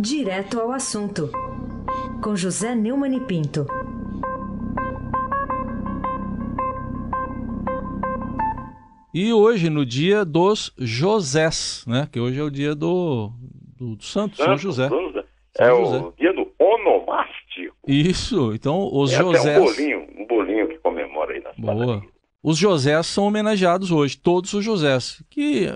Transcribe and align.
Direto 0.00 0.60
ao 0.60 0.70
assunto, 0.70 1.28
com 2.22 2.36
José 2.36 2.72
Neumann 2.72 3.16
e 3.16 3.20
Pinto. 3.20 3.66
E 9.12 9.32
hoje, 9.32 9.68
no 9.68 9.84
dia 9.84 10.24
dos 10.24 10.72
Josés, 10.78 11.84
né? 11.84 12.08
Que 12.12 12.20
hoje 12.20 12.38
é 12.38 12.42
o 12.44 12.50
dia 12.50 12.76
do, 12.76 13.32
do, 13.76 13.96
do 13.96 14.04
Santo, 14.04 14.36
São 14.36 14.56
José. 14.56 14.84
É 14.86 14.88
São 15.66 15.84
José. 15.84 15.96
o 15.98 16.12
dia 16.16 16.32
do 16.32 16.48
onomástico. 16.60 17.76
Isso, 17.84 18.54
então 18.54 18.88
os 18.92 19.12
é 19.12 19.16
Josés... 19.16 19.46
Até 19.46 19.60
um 19.60 19.64
bolinho, 19.64 20.06
um 20.16 20.26
bolinho 20.28 20.68
que 20.68 20.78
comemora 20.78 21.32
aí 21.32 21.42
na 21.42 21.52
Boa. 21.58 22.02
Os 22.40 22.56
Josés 22.56 23.04
são 23.08 23.24
homenageados 23.24 23.90
hoje, 23.90 24.16
todos 24.16 24.54
os 24.54 24.64
Josés, 24.64 25.24
que 25.28 25.66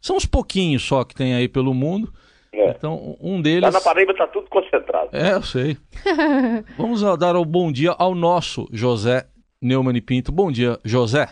são 0.00 0.16
uns 0.16 0.26
pouquinhos 0.26 0.82
só 0.82 1.04
que 1.04 1.14
tem 1.14 1.34
aí 1.34 1.48
pelo 1.48 1.72
mundo. 1.72 2.12
É. 2.52 2.70
Então, 2.70 3.16
um 3.20 3.40
deles. 3.40 3.62
Lá 3.62 3.70
na 3.70 3.80
Paraíba 3.80 4.12
está 4.12 4.26
tudo 4.26 4.48
concentrado. 4.48 5.08
É, 5.16 5.32
eu 5.32 5.42
sei. 5.42 5.76
Vamos 6.76 7.00
dar 7.18 7.34
o 7.34 7.44
bom 7.44 7.72
dia 7.72 7.92
ao 7.98 8.14
nosso 8.14 8.68
José 8.70 9.26
Neumann 9.60 9.96
e 9.96 10.00
Pinto. 10.02 10.30
Bom 10.30 10.52
dia, 10.52 10.78
José. 10.84 11.28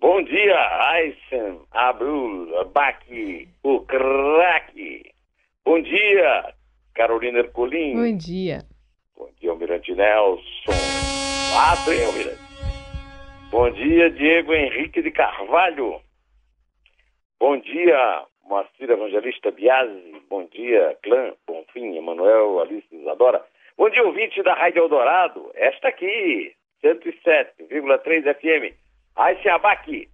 Bom 0.00 0.22
dia, 0.22 0.56
Aysen, 0.90 1.60
Abdul, 1.70 2.64
Baki, 2.72 3.48
o 3.62 3.80
craque. 3.80 5.10
Bom 5.64 5.80
dia, 5.80 6.54
Carolina 6.94 7.38
Ercolim. 7.38 7.94
Bom 7.94 8.16
dia. 8.16 8.64
Bom 9.16 9.28
dia, 9.40 9.50
Almirante 9.50 9.94
Nelson. 9.94 10.72
Quatro, 11.52 11.92
hein, 11.92 12.04
Almirante? 12.04 12.42
Bom 13.50 13.70
dia, 13.70 14.10
Diego 14.10 14.54
Henrique 14.54 15.02
de 15.02 15.10
Carvalho. 15.10 16.00
Bom 17.38 17.58
dia, 17.60 18.24
Moacir 18.52 18.90
Evangelista 18.90 19.50
Biasi. 19.50 20.22
Bom 20.28 20.46
dia, 20.52 20.94
Clã, 21.02 21.32
Bonfim, 21.46 21.96
Emanuel, 21.96 22.60
Alice 22.60 22.86
Isadora. 22.92 23.42
Bom 23.78 23.88
dia, 23.88 24.04
ouvinte 24.04 24.42
da 24.42 24.52
Rádio 24.52 24.82
Eldorado. 24.82 25.50
Esta 25.54 25.88
aqui, 25.88 26.52
107,3 26.84 28.24
FM. 28.34 28.76
Abac. 29.54 30.06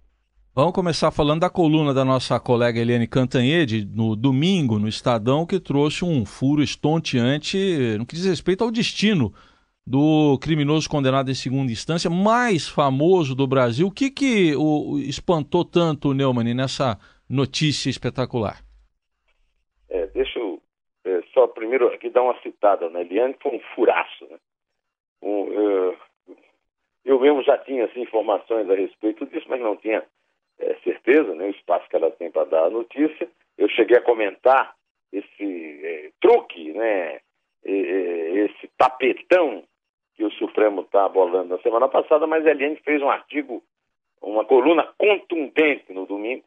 Vamos 0.55 0.71
começar 0.71 1.11
falando 1.11 1.41
da 1.41 1.49
coluna 1.49 1.93
da 1.93 2.05
nossa 2.05 2.39
colega 2.39 2.79
Eliane 2.79 3.07
Cantanhede, 3.07 3.85
no 3.85 4.15
domingo, 4.15 4.79
no 4.79 4.87
Estadão, 4.87 5.45
que 5.45 5.59
trouxe 5.59 6.05
um 6.05 6.25
furo 6.25 6.63
estonteante 6.63 7.57
no 7.97 8.05
que 8.05 8.15
diz 8.15 8.25
respeito 8.25 8.63
ao 8.63 8.71
destino 8.71 9.33
do 9.85 10.37
criminoso 10.41 10.89
condenado 10.89 11.29
em 11.29 11.35
segunda 11.35 11.73
instância, 11.73 12.09
mais 12.09 12.69
famoso 12.69 13.35
do 13.35 13.45
Brasil. 13.45 13.87
O 13.87 13.91
que, 13.91 14.09
que 14.09 14.55
o, 14.55 14.97
espantou 14.99 15.65
tanto 15.65 16.11
o 16.11 16.13
Neumann 16.13 16.53
nessa 16.53 16.97
notícia 17.29 17.89
espetacular? 17.89 18.63
É, 19.89 20.07
deixa 20.07 20.39
eu 20.39 20.61
é, 21.05 21.21
só 21.33 21.47
primeiro 21.47 21.87
aqui 21.87 22.09
dar 22.09 22.23
uma 22.23 22.39
citada 22.41 22.89
na 22.89 22.99
né? 22.99 23.05
Eliane, 23.05 23.35
foi 23.41 23.55
um 23.55 23.59
furaço. 23.75 24.25
Né? 24.25 24.37
Um, 25.21 25.89
uh, 25.89 25.97
eu 27.05 27.19
mesmo 27.19 27.43
já 27.43 27.57
tinha 27.57 27.85
assim, 27.85 28.01
informações 28.01 28.69
a 28.69 28.75
respeito 28.75 29.25
disso, 29.25 29.45
mas 29.49 29.61
não 29.61 29.75
tinha 29.75 30.03
é, 30.59 30.75
certeza, 30.83 31.33
né, 31.35 31.45
o 31.45 31.51
espaço 31.51 31.87
que 31.89 31.95
ela 31.95 32.11
tem 32.11 32.29
para 32.31 32.45
dar 32.45 32.65
a 32.65 32.69
notícia. 32.69 33.29
Eu 33.57 33.69
cheguei 33.69 33.97
a 33.97 34.01
comentar 34.01 34.75
esse 35.11 35.79
é, 35.83 36.11
truque, 36.21 36.71
né, 36.73 37.19
esse 37.63 38.69
tapetão 38.77 39.63
que 40.15 40.23
o 40.23 40.31
Supremo 40.31 40.81
está 40.81 41.09
bolando 41.09 41.55
na 41.55 41.61
semana 41.61 41.87
passada, 41.87 42.27
mas 42.27 42.45
a 42.45 42.51
Eliane 42.51 42.77
fez 42.77 43.01
um 43.01 43.09
artigo, 43.09 43.63
uma 44.21 44.45
coluna 44.45 44.83
contundente 44.97 45.91
no 45.91 46.05
domingo, 46.05 46.43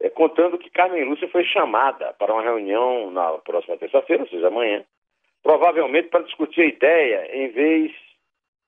é, 0.00 0.10
contando 0.10 0.58
que 0.58 0.70
Carmen 0.70 1.04
Lúcia 1.04 1.28
foi 1.28 1.44
chamada 1.44 2.12
para 2.14 2.32
uma 2.32 2.42
reunião 2.42 3.10
na 3.10 3.38
próxima 3.38 3.76
terça-feira, 3.76 4.22
ou 4.22 4.28
seja, 4.28 4.48
amanhã, 4.48 4.84
provavelmente 5.42 6.08
para 6.08 6.24
discutir 6.24 6.62
a 6.62 6.66
ideia, 6.66 7.36
em 7.36 7.48
vez 7.50 7.92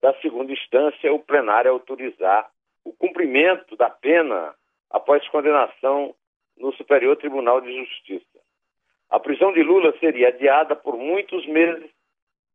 da 0.01 0.15
segunda 0.21 0.53
instância, 0.53 1.13
o 1.13 1.19
plenário 1.19 1.71
autorizar 1.71 2.49
o 2.85 2.93
cumprimento 2.93 3.77
da 3.77 3.91
pena 3.91 4.55
após 4.91 5.27
condenação 5.29 6.15
no 6.57 6.73
Superior 6.75 7.17
Tribunal 7.17 7.61
de 7.61 7.77
Justiça. 7.77 8.39
A 9.11 9.19
prisão 9.19 9.53
de 9.53 9.63
Lula 9.63 9.95
seria 9.99 10.29
adiada 10.29 10.75
por 10.77 10.97
muitos 10.97 11.47
meses 11.47 11.91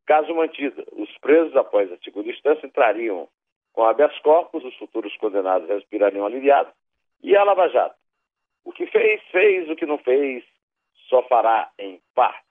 Caso 0.06 0.34
mantida, 0.34 0.84
os 0.92 1.10
presos 1.18 1.54
após 1.56 1.90
a 1.92 1.96
segunda 1.98 2.28
instância 2.28 2.66
entrariam 2.66 3.28
com 3.72 3.84
habeas 3.84 4.16
corpus, 4.18 4.64
os 4.64 4.76
futuros 4.76 5.16
condenados 5.16 5.68
respirariam 5.68 6.26
aliviados, 6.26 6.72
e 7.22 7.36
a 7.36 7.44
Lava 7.44 7.68
Jato. 7.68 7.94
O 8.64 8.72
que 8.72 8.86
fez, 8.86 9.22
fez, 9.30 9.68
o 9.68 9.76
que 9.76 9.86
não 9.86 9.98
fez, 9.98 10.44
só 11.08 11.22
fará 11.24 11.70
em 11.78 12.00
parte. 12.14 12.42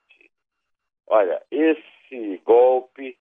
Olha, 1.07 1.41
esse 1.49 2.37
golpe 2.45 3.17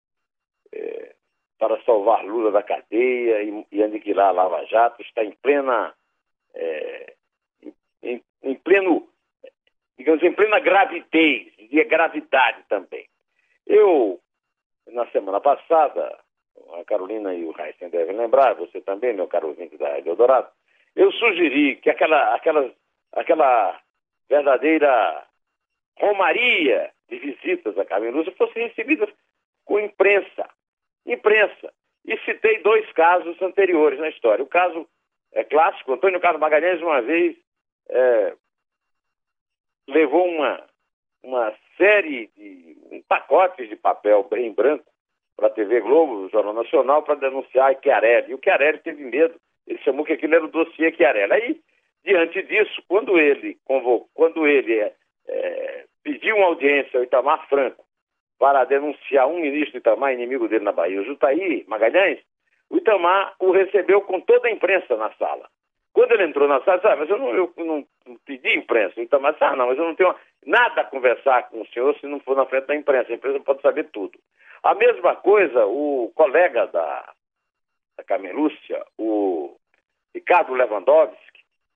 é, 0.72 1.14
para 1.58 1.80
salvar 1.82 2.24
Lula 2.24 2.50
da 2.50 2.62
cadeia 2.62 3.42
e, 3.42 3.66
e, 3.70 3.82
aniquilar 3.82 4.28
a 4.28 4.32
Lava 4.32 4.64
Jato 4.66 5.02
está 5.02 5.24
em 5.24 5.32
plena. 5.32 5.94
É, 6.54 7.14
em, 8.02 8.22
em, 8.42 8.54
pleno, 8.56 9.08
digamos, 9.96 10.22
em 10.22 10.32
plena 10.32 10.58
gravidez, 10.58 11.52
e 11.58 11.84
gravidade 11.84 12.64
também. 12.68 13.06
Eu, 13.66 14.18
na 14.88 15.06
semana 15.10 15.40
passada, 15.40 16.18
a 16.80 16.84
Carolina 16.84 17.34
e 17.34 17.44
o 17.44 17.54
Heisen 17.56 17.88
devem 17.90 18.16
lembrar, 18.16 18.54
você 18.54 18.80
também, 18.80 19.14
meu 19.14 19.28
caro 19.28 19.48
ouvinte 19.48 19.76
da 19.76 19.90
Rádio 19.90 20.10
Eldorado, 20.10 20.48
eu 20.96 21.12
sugeri 21.12 21.76
que 21.76 21.88
aquela, 21.88 22.34
aquela, 22.34 22.70
aquela 23.12 23.80
verdadeira 24.28 25.26
romaria 25.98 26.90
de 27.08 27.18
visitas 27.18 27.76
a 27.78 27.84
Carmen 27.84 28.10
Lúcia 28.10 28.32
fosse 28.32 28.58
recebida 28.58 29.08
com 29.64 29.78
imprensa. 29.78 30.48
Imprensa. 31.04 31.72
E 32.04 32.16
citei 32.20 32.62
dois 32.62 32.90
casos 32.92 33.40
anteriores 33.42 33.98
na 33.98 34.08
história. 34.08 34.42
O 34.42 34.48
caso 34.48 34.88
é 35.32 35.44
clássico, 35.44 35.92
Antônio 35.92 36.20
Carlos 36.20 36.40
Magalhães, 36.40 36.80
uma 36.80 37.00
vez, 37.02 37.36
é, 37.88 38.34
levou 39.88 40.26
uma, 40.26 40.64
uma 41.22 41.54
série 41.76 42.28
de 42.36 42.76
um 42.90 43.02
pacotes 43.02 43.68
de 43.68 43.76
papel 43.76 44.26
em 44.36 44.52
branco 44.52 44.84
para 45.36 45.48
a 45.48 45.50
TV 45.50 45.80
Globo, 45.80 46.14
o 46.14 46.28
Jornal 46.28 46.54
Nacional, 46.54 47.02
para 47.02 47.14
denunciar 47.14 47.70
a 47.70 47.80
Chiarelli. 47.80 48.30
E 48.30 48.34
o 48.34 48.40
Chiarelli 48.42 48.78
teve 48.78 49.04
medo, 49.04 49.34
ele 49.66 49.78
chamou 49.80 50.04
que 50.04 50.12
aquilo 50.12 50.34
era 50.34 50.44
o 50.44 50.50
dossiê 50.50 50.92
Chiarelli. 50.92 51.32
Aí, 51.32 51.60
diante 52.04 52.42
disso, 52.42 52.82
quando 52.88 53.18
ele 53.18 53.58
convocou, 53.64 54.08
quando 54.14 54.46
ele 54.46 54.78
é, 54.78 54.92
é, 55.28 55.84
pediu 56.02 56.36
uma 56.36 56.46
audiência 56.46 56.98
ao 56.98 57.04
Itamar 57.04 57.48
Franco 57.48 57.84
para 58.38 58.64
denunciar 58.64 59.28
um 59.28 59.40
ministro 59.40 59.72
do 59.72 59.78
Itamar, 59.78 60.12
inimigo 60.12 60.48
dele 60.48 60.64
na 60.64 60.72
Bahia, 60.72 61.00
o 61.00 61.04
Jutaí 61.04 61.64
Magalhães, 61.68 62.18
o 62.70 62.76
Itamar 62.76 63.34
o 63.38 63.50
recebeu 63.50 64.00
com 64.02 64.20
toda 64.20 64.48
a 64.48 64.50
imprensa 64.50 64.96
na 64.96 65.12
sala. 65.14 65.48
Quando 65.92 66.12
ele 66.12 66.24
entrou 66.24 66.46
na 66.48 66.62
sala, 66.62 66.78
disse, 66.78 66.88
ah, 66.88 66.96
mas 66.96 67.10
eu 67.10 67.18
não, 67.18 67.34
eu 67.34 67.52
não 67.56 67.86
pedi 68.24 68.56
imprensa. 68.56 69.00
Então, 69.00 69.20
mas, 69.20 69.36
ah, 69.40 69.56
não, 69.56 69.66
mas 69.66 69.76
eu 69.76 69.84
não 69.84 69.94
tenho 69.94 70.14
nada 70.46 70.82
a 70.82 70.84
conversar 70.84 71.48
com 71.48 71.60
o 71.60 71.66
senhor 71.66 71.94
se 71.98 72.06
não 72.06 72.20
for 72.20 72.36
na 72.36 72.46
frente 72.46 72.66
da 72.66 72.76
imprensa. 72.76 73.12
A 73.12 73.16
imprensa 73.16 73.40
pode 73.40 73.60
saber 73.60 73.88
tudo. 73.90 74.18
A 74.62 74.74
mesma 74.74 75.16
coisa, 75.16 75.66
o 75.66 76.12
colega 76.14 76.66
da, 76.68 77.12
da 77.96 78.04
Carmen 78.04 78.32
o 78.98 79.56
Ricardo 80.14 80.54
Lewandowski, 80.54 81.29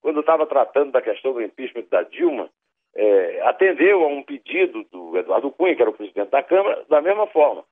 quando 0.05 0.19
estava 0.19 0.45
tratando 0.45 0.91
da 0.91 1.01
questão 1.01 1.33
do 1.33 1.41
impeachment 1.41 1.85
da 1.89 2.03
Dilma, 2.03 2.47
é, 2.95 3.41
atendeu 3.41 4.03
a 4.03 4.07
um 4.07 4.21
pedido 4.21 4.83
do 4.91 5.17
Eduardo 5.17 5.49
Cunha, 5.49 5.75
que 5.75 5.81
era 5.81 5.89
o 5.89 5.95
presidente 5.95 6.29
da 6.29 6.43
Câmara, 6.43 6.85
da 6.87 7.01
mesma 7.01 7.25
forma, 7.25 7.65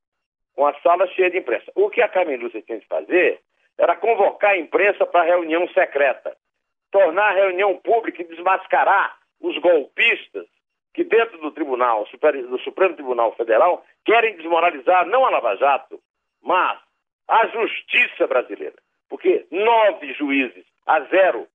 com 0.55 0.65
a 0.65 0.73
sala 0.81 1.05
cheia 1.09 1.29
de 1.29 1.37
imprensa. 1.37 1.71
O 1.75 1.91
que 1.91 2.01
a 2.01 2.07
Carmen 2.07 2.37
Lúcia 2.37 2.63
tinha 2.63 2.79
de 2.79 2.87
fazer 2.87 3.39
era 3.77 3.95
convocar 3.95 4.53
a 4.53 4.57
imprensa 4.57 5.05
para 5.05 5.25
reunião 5.25 5.67
secreta, 5.75 6.35
tornar 6.89 7.27
a 7.27 7.35
reunião 7.35 7.77
pública 7.77 8.23
e 8.23 8.27
desmascarar 8.27 9.15
os 9.39 9.55
golpistas 9.59 10.47
que 10.91 11.03
dentro 11.03 11.37
do 11.37 11.51
Tribunal, 11.51 12.07
do 12.49 12.59
Supremo 12.61 12.95
Tribunal 12.95 13.35
Federal, 13.35 13.85
querem 14.03 14.37
desmoralizar 14.37 15.05
não 15.05 15.23
a 15.23 15.29
Lava 15.29 15.55
Jato, 15.57 15.99
mas 16.41 16.79
a 17.27 17.45
justiça 17.45 18.25
brasileira. 18.25 18.77
Porque 19.07 19.45
nove 19.51 20.13
juízes 20.13 20.65
a 20.87 20.99
zero 21.01 21.47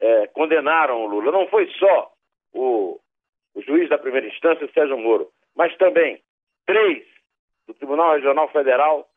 é, 0.00 0.26
condenaram 0.28 1.02
o 1.02 1.06
Lula. 1.06 1.30
Não 1.30 1.46
foi 1.48 1.70
só 1.78 2.12
o, 2.52 2.98
o 3.54 3.62
juiz 3.62 3.88
da 3.88 3.98
primeira 3.98 4.26
instância, 4.26 4.68
Sérgio 4.72 4.98
Moro, 4.98 5.30
mas 5.54 5.76
também 5.76 6.20
três 6.66 7.04
do 7.66 7.74
Tribunal 7.74 8.14
Regional 8.14 8.48
Federal 8.48 9.08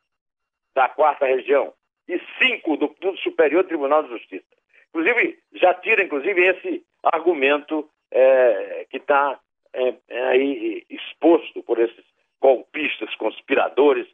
da 0.76 0.90
quarta 0.90 1.26
região 1.26 1.74
e 2.08 2.20
cinco 2.38 2.78
do, 2.78 2.88
do 3.00 3.16
Superior 3.18 3.64
Tribunal 3.64 4.04
de 4.04 4.10
Justiça. 4.10 4.46
Inclusive, 4.90 5.40
já 5.54 5.74
tira, 5.76 6.04
inclusive, 6.04 6.46
esse 6.46 6.86
argumento 7.02 7.90
é, 8.12 8.86
que 8.90 8.98
está 8.98 9.40
é, 9.74 9.94
é, 10.10 10.24
aí 10.26 10.86
exposto 10.90 11.64
por 11.64 11.80
esses 11.80 12.06
golpistas, 12.40 13.16
conspiradores 13.16 14.08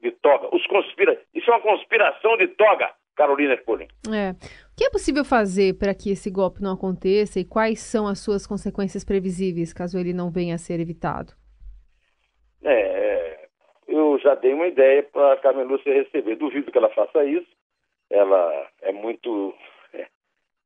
de 0.00 0.10
toga. 0.12 0.54
Os 0.54 0.64
conspira... 0.66 1.20
Isso 1.34 1.50
é 1.50 1.54
uma 1.54 1.62
conspiração 1.62 2.36
de 2.36 2.48
toga, 2.48 2.92
Carolina 3.16 3.54
Ercolim. 3.54 3.88
É. 4.14 4.34
Que 4.76 4.84
é 4.84 4.90
possível 4.90 5.24
fazer 5.24 5.78
para 5.78 5.94
que 5.94 6.10
esse 6.10 6.30
golpe 6.30 6.62
não 6.62 6.74
aconteça 6.74 7.40
e 7.40 7.44
quais 7.44 7.80
são 7.80 8.06
as 8.06 8.18
suas 8.18 8.46
consequências 8.46 9.04
previsíveis 9.04 9.72
caso 9.72 9.98
ele 9.98 10.12
não 10.12 10.30
venha 10.30 10.56
a 10.56 10.58
ser 10.58 10.80
evitado? 10.80 11.32
É, 12.62 13.48
eu 13.88 14.18
já 14.18 14.34
dei 14.34 14.52
uma 14.52 14.66
ideia 14.66 15.02
para 15.02 15.32
a 15.32 15.36
Carmen 15.38 15.64
Lúcia 15.64 15.94
receber. 15.94 16.36
Duvido 16.36 16.70
que 16.70 16.76
ela 16.76 16.90
faça 16.90 17.24
isso. 17.24 17.48
Ela 18.10 18.68
é 18.82 18.92
muito. 18.92 19.54
É, 19.94 20.06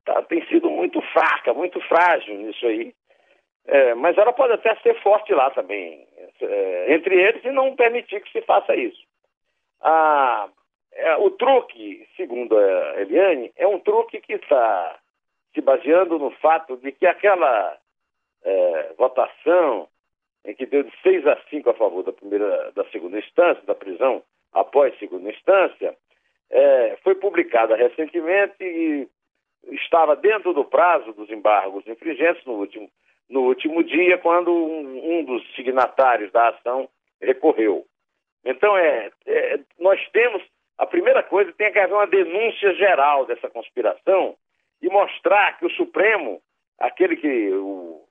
tá, 0.04 0.20
tem 0.22 0.44
sido 0.46 0.68
muito 0.68 1.00
fraca, 1.12 1.54
muito 1.54 1.80
frágil 1.82 2.34
nisso 2.34 2.66
aí. 2.66 2.92
É, 3.66 3.94
mas 3.94 4.18
ela 4.18 4.32
pode 4.32 4.54
até 4.54 4.74
ser 4.76 5.00
forte 5.02 5.32
lá 5.32 5.50
também, 5.50 6.04
é, 6.40 6.94
entre 6.94 7.14
eles, 7.14 7.44
e 7.44 7.52
não 7.52 7.76
permitir 7.76 8.20
que 8.22 8.32
se 8.32 8.42
faça 8.42 8.74
isso. 8.74 9.00
A, 9.80 10.48
é, 10.48 10.59
o 11.20 11.31
truque, 11.31 12.06
segundo 12.17 12.56
a 12.56 13.00
Eliane, 13.00 13.52
é 13.56 13.67
um 13.67 13.78
truque 13.78 14.20
que 14.20 14.34
está 14.34 14.99
se 15.55 15.61
baseando 15.61 16.19
no 16.19 16.31
fato 16.31 16.76
de 16.78 16.93
que 16.93 17.06
aquela 17.06 17.76
é, 18.43 18.93
votação 18.96 19.87
em 20.44 20.55
que 20.55 20.64
deu 20.64 20.82
de 20.82 20.93
6 21.02 21.26
a 21.26 21.37
5 21.50 21.69
a 21.69 21.75
favor 21.75 22.02
da 22.02 22.12
primeira, 22.12 22.72
da 22.72 22.84
segunda 22.87 23.19
instância, 23.19 23.62
da 23.64 23.75
prisão 23.75 24.22
após 24.52 24.99
segunda 24.99 25.28
instância, 25.28 25.94
é, 26.50 26.96
foi 27.02 27.14
publicada 27.14 27.76
recentemente 27.76 28.55
e 28.64 29.06
estava 29.73 30.16
dentro 30.16 30.55
do 30.55 30.64
prazo 30.64 31.12
dos 31.12 31.28
embargos 31.31 31.87
infringentes 31.87 32.44
no 32.46 32.55
último, 32.55 32.90
no 33.28 33.43
último 33.43 33.84
dia, 33.84 34.16
quando 34.16 34.50
um, 34.50 35.19
um 35.19 35.25
dos 35.25 35.55
signatários 35.55 36.32
da 36.32 36.49
ação 36.49 36.88
recorreu. 37.20 37.84
Então, 38.43 38.75
é, 38.78 39.11
é, 39.26 39.61
nós 39.78 40.00
temos 40.12 40.43
a 40.80 40.86
primeira 40.86 41.22
coisa 41.22 41.52
tem 41.52 41.70
que 41.70 41.78
haver 41.78 41.92
uma 41.92 42.06
denúncia 42.06 42.72
geral 42.74 43.26
dessa 43.26 43.50
conspiração 43.50 44.34
e 44.80 44.88
mostrar 44.88 45.58
que 45.58 45.66
o 45.66 45.70
Supremo, 45.72 46.40
aquele 46.78 47.16
que 47.16 47.50
o, 47.52 48.02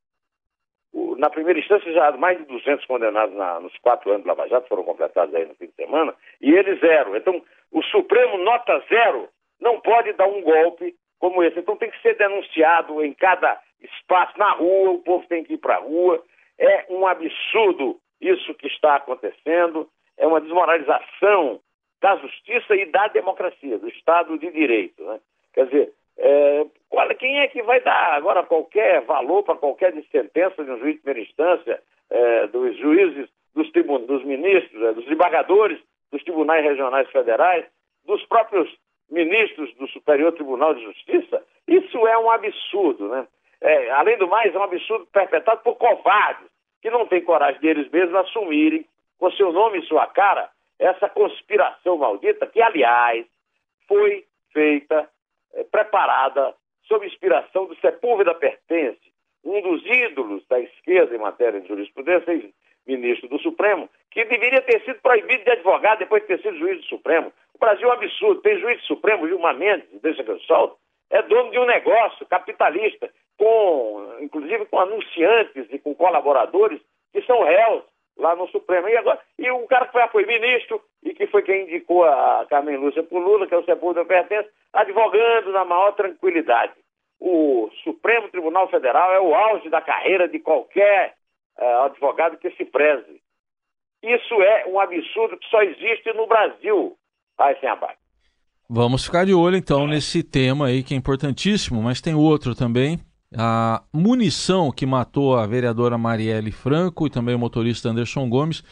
o, 0.93 1.15
na 1.15 1.31
primeira 1.31 1.59
instância 1.59 1.91
já 1.91 2.11
mais 2.11 2.37
de 2.37 2.45
200 2.45 2.85
condenados 2.85 3.35
na, 3.35 3.59
nos 3.59 3.75
quatro 3.79 4.11
anos 4.11 4.21
de 4.21 4.27
Lava 4.27 4.47
Jato 4.47 4.67
foram 4.67 4.83
completados 4.83 5.33
aí 5.33 5.47
no 5.47 5.55
fim 5.55 5.65
de 5.65 5.73
semana 5.73 6.13
e 6.39 6.51
ele 6.53 6.75
zero. 6.75 7.17
Então 7.17 7.43
o 7.71 7.81
Supremo 7.85 8.37
nota 8.37 8.77
zero 8.87 9.27
não 9.59 9.81
pode 9.81 10.13
dar 10.13 10.27
um 10.27 10.43
golpe 10.43 10.95
como 11.17 11.43
esse. 11.43 11.57
Então 11.57 11.75
tem 11.75 11.89
que 11.89 11.99
ser 12.03 12.17
denunciado 12.17 13.03
em 13.03 13.13
cada 13.15 13.59
espaço, 13.81 14.37
na 14.37 14.51
rua, 14.51 14.91
o 14.91 15.01
povo 15.01 15.25
tem 15.27 15.43
que 15.43 15.55
ir 15.55 15.57
para 15.57 15.77
a 15.77 15.79
rua. 15.79 16.23
É 16.59 16.85
um 16.87 17.07
absurdo 17.07 17.99
isso 18.21 18.53
que 18.53 18.67
está 18.67 18.97
acontecendo, 18.97 19.89
é 20.19 20.27
uma 20.27 20.39
desmoralização 20.39 21.59
da 22.01 22.15
justiça 22.17 22.75
e 22.75 22.85
da 22.85 23.07
democracia, 23.07 23.77
do 23.77 23.87
Estado 23.89 24.37
de 24.37 24.51
Direito. 24.51 25.03
Né? 25.03 25.19
Quer 25.53 25.65
dizer, 25.65 25.93
é, 26.17 26.65
olha, 26.91 27.15
quem 27.15 27.39
é 27.39 27.47
que 27.47 27.61
vai 27.63 27.79
dar 27.81 28.13
agora 28.13 28.43
qualquer 28.43 29.01
valor 29.01 29.43
para 29.43 29.55
qualquer 29.55 29.93
sentença 30.11 30.63
de 30.63 30.71
um 30.71 30.79
juiz 30.79 30.95
de 30.95 31.01
primeira 31.01 31.27
instância, 31.27 31.81
é, 32.09 32.47
dos 32.47 32.77
juízes, 32.77 33.29
dos, 33.55 33.71
dos 34.05 34.23
ministros, 34.23 34.81
é, 34.83 34.93
dos 34.93 35.03
desembargadores 35.03 35.79
dos 36.11 36.23
tribunais 36.23 36.63
regionais 36.63 37.09
federais, 37.11 37.65
dos 38.05 38.23
próprios 38.25 38.69
ministros 39.09 39.73
do 39.75 39.87
Superior 39.87 40.31
Tribunal 40.33 40.73
de 40.73 40.83
Justiça? 40.83 41.43
Isso 41.67 42.07
é 42.07 42.17
um 42.17 42.29
absurdo, 42.31 43.09
né? 43.09 43.27
É, 43.61 43.91
além 43.91 44.17
do 44.17 44.27
mais, 44.27 44.55
é 44.55 44.57
um 44.57 44.63
absurdo 44.63 45.05
perpetrado 45.11 45.61
por 45.61 45.75
covardes 45.75 46.47
que 46.81 46.89
não 46.89 47.05
têm 47.05 47.21
coragem 47.21 47.59
deles 47.59 47.89
mesmos 47.91 48.15
assumirem, 48.15 48.85
com 49.19 49.29
seu 49.31 49.51
nome 49.51 49.79
e 49.79 49.85
sua 49.85 50.07
cara, 50.07 50.49
essa 50.79 51.09
conspiração 51.09 51.97
maldita, 51.97 52.47
que, 52.47 52.61
aliás, 52.61 53.25
foi 53.87 54.25
feita, 54.53 55.09
é, 55.53 55.63
preparada, 55.65 56.55
sob 56.87 57.05
inspiração 57.05 57.65
do 57.65 57.75
Sepúlveda 57.79 58.33
Pertence, 58.33 58.99
um 59.43 59.61
dos 59.61 59.85
ídolos 59.85 60.45
da 60.47 60.59
esquerda 60.59 61.15
em 61.15 61.19
matéria 61.19 61.61
de 61.61 61.67
jurisprudência, 61.67 62.49
ministro 62.87 63.27
do 63.27 63.39
Supremo, 63.39 63.89
que 64.09 64.25
deveria 64.25 64.61
ter 64.61 64.83
sido 64.83 64.99
proibido 65.01 65.43
de 65.43 65.51
advogado 65.51 65.99
depois 65.99 66.21
de 66.23 66.29
ter 66.29 66.41
sido 66.41 66.57
juiz 66.57 66.77
do 66.77 66.85
Supremo. 66.85 67.31
O 67.53 67.59
Brasil 67.59 67.87
é 67.87 67.91
um 67.91 67.93
absurdo. 67.93 68.41
Tem 68.41 68.59
juiz 68.59 68.79
do 68.81 68.87
Supremo, 68.87 69.27
Gilmar 69.27 69.55
Mendes, 69.55 69.87
deixa 70.01 70.23
que 70.23 70.31
eu 70.31 70.39
solto, 70.41 70.77
é 71.09 71.21
dono 71.23 71.51
de 71.51 71.59
um 71.59 71.65
negócio 71.65 72.25
capitalista, 72.25 73.09
com, 73.37 74.17
inclusive 74.19 74.65
com 74.65 74.79
anunciantes 74.79 75.67
e 75.71 75.79
com 75.79 75.95
colaboradores 75.95 76.81
que 77.11 77.21
são 77.23 77.43
réus 77.43 77.78
lá 78.19 78.35
no 78.35 78.47
Supremo. 78.49 78.87
E, 78.87 78.97
agora, 78.97 79.19
e 79.37 79.49
o 79.49 79.65
cara 79.67 79.85
que 79.85 79.93
foi, 79.93 80.07
foi 80.09 80.25
ministro 80.25 80.81
e 81.03 81.13
que 81.13 81.25
foi 81.27 81.41
quem 81.41 81.63
indicou 81.63 82.03
a 82.03 82.45
Carmen 82.49 82.77
Lúcia 82.77 83.01
para 83.01 83.17
Lula, 83.17 83.47
que 83.47 83.53
é 83.53 83.57
o 83.57 83.65
Sepúlveda 83.65 84.05
Pertence, 84.05 84.49
advogando 84.73 85.51
na 85.51 85.65
maior 85.65 85.93
tranquilidade. 85.93 86.73
O 87.19 87.69
Supremo 87.83 88.29
Tribunal 88.29 88.69
Federal 88.69 89.11
é 89.13 89.19
o 89.19 89.33
auge 89.33 89.69
da 89.69 89.81
carreira 89.81 90.27
de 90.27 90.39
qualquer 90.39 91.15
uh, 91.57 91.85
advogado 91.85 92.37
que 92.37 92.51
se 92.51 92.65
preze. 92.65 93.21
Isso 94.01 94.41
é 94.41 94.65
um 94.67 94.79
absurdo 94.79 95.37
que 95.37 95.49
só 95.49 95.61
existe 95.61 96.13
no 96.13 96.27
Brasil, 96.27 96.95
sem 97.59 97.69
Abad. 97.69 97.95
Vamos 98.69 99.05
ficar 99.05 99.25
de 99.25 99.33
olho 99.33 99.57
então 99.57 99.87
nesse 99.87 100.23
tema 100.23 100.67
aí 100.67 100.83
que 100.83 100.93
é 100.93 100.97
importantíssimo, 100.97 101.81
mas 101.81 101.99
tem 101.99 102.13
outro 102.13 102.55
também 102.55 102.99
a 103.35 103.83
munição 103.93 104.71
que 104.71 104.85
matou 104.85 105.35
a 105.35 105.45
vereadora 105.45 105.97
Marielle 105.97 106.51
Franco 106.51 107.05
e 107.05 107.09
também 107.09 107.35
o 107.35 107.39
motorista 107.39 107.89
Anderson 107.89 108.27
Gomes 108.27 108.63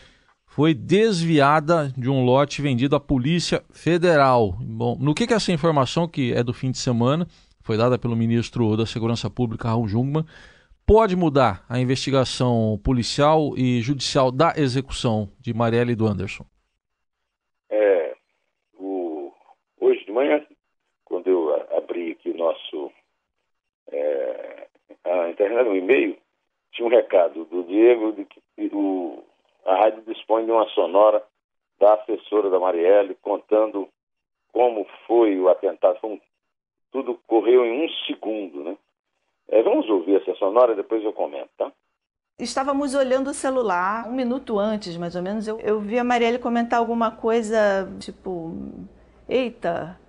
foi 0.46 0.74
desviada 0.74 1.94
de 1.96 2.10
um 2.10 2.24
lote 2.24 2.62
vendido 2.62 2.96
à 2.96 3.00
Polícia 3.00 3.64
Federal. 3.72 4.54
Bom, 4.60 4.98
no 5.00 5.14
que, 5.14 5.28
que 5.28 5.34
essa 5.34 5.52
informação, 5.52 6.08
que 6.08 6.34
é 6.34 6.44
do 6.44 6.54
fim 6.54 6.72
de 6.72 6.80
semana, 6.80 7.28
foi 7.62 7.78
dada 7.78 8.00
pelo 8.00 8.16
ministro 8.16 8.76
da 8.76 8.86
Segurança 8.86 9.30
Pública, 9.30 9.68
Raul 9.68 9.88
Jungmann, 9.88 10.26
pode 10.86 11.16
mudar 11.16 11.66
a 11.70 11.80
investigação 11.80 12.80
policial 12.84 13.54
e 13.58 13.82
judicial 13.82 14.32
da 14.32 14.54
execução 14.56 15.30
de 15.40 15.54
Marielle 15.54 15.92
e 15.92 15.96
do 15.96 16.08
Anderson? 16.08 16.46
É, 17.70 18.16
o, 18.74 19.32
hoje 19.82 20.06
de 20.06 20.12
manhã, 20.12 20.44
quando 21.04 21.28
eu 21.28 21.78
abri 21.78 22.14
aqui 22.14 22.30
o 22.32 22.38
nosso 22.38 22.90
é, 23.92 24.37
a 25.08 25.30
internet, 25.30 25.68
um 25.68 25.76
e-mail, 25.76 26.18
tinha 26.72 26.88
um 26.88 26.92
recado 26.92 27.46
do 27.46 27.64
Diego 27.64 28.12
de 28.14 28.26
que 28.26 28.70
o, 28.74 29.24
a 29.66 29.76
rádio 29.76 30.04
dispõe 30.08 30.46
de 30.46 30.52
uma 30.52 30.68
sonora 30.70 31.24
da 31.80 31.94
assessora 31.96 32.50
da 32.50 32.60
Marielle 32.60 33.16
contando 33.22 33.88
como 34.52 34.86
foi 35.06 35.40
o 35.40 35.50
atentado. 35.50 36.00
Foi 36.00 36.12
um, 36.12 36.22
tudo 36.92 37.20
correu 37.28 37.66
em 37.66 37.86
um 37.86 37.90
segundo, 38.06 38.64
né? 38.64 38.78
É, 39.50 39.62
vamos 39.64 39.90
ouvir 39.90 40.22
essa 40.22 40.36
sonora 40.36 40.74
e 40.74 40.76
depois 40.76 41.04
eu 41.04 41.14
comento, 41.14 41.50
tá? 41.58 41.72
Estávamos 42.40 42.94
olhando 42.94 43.32
o 43.32 43.34
celular, 43.34 44.08
um 44.08 44.14
minuto 44.14 44.60
antes, 44.60 44.96
mais 44.96 45.16
ou 45.16 45.24
menos, 45.24 45.48
eu, 45.48 45.60
eu 45.60 45.80
vi 45.80 45.98
a 45.98 46.04
Marielle 46.04 46.38
comentar 46.38 46.78
alguma 46.78 47.10
coisa, 47.10 47.88
tipo, 48.00 48.52
eita, 49.28 50.00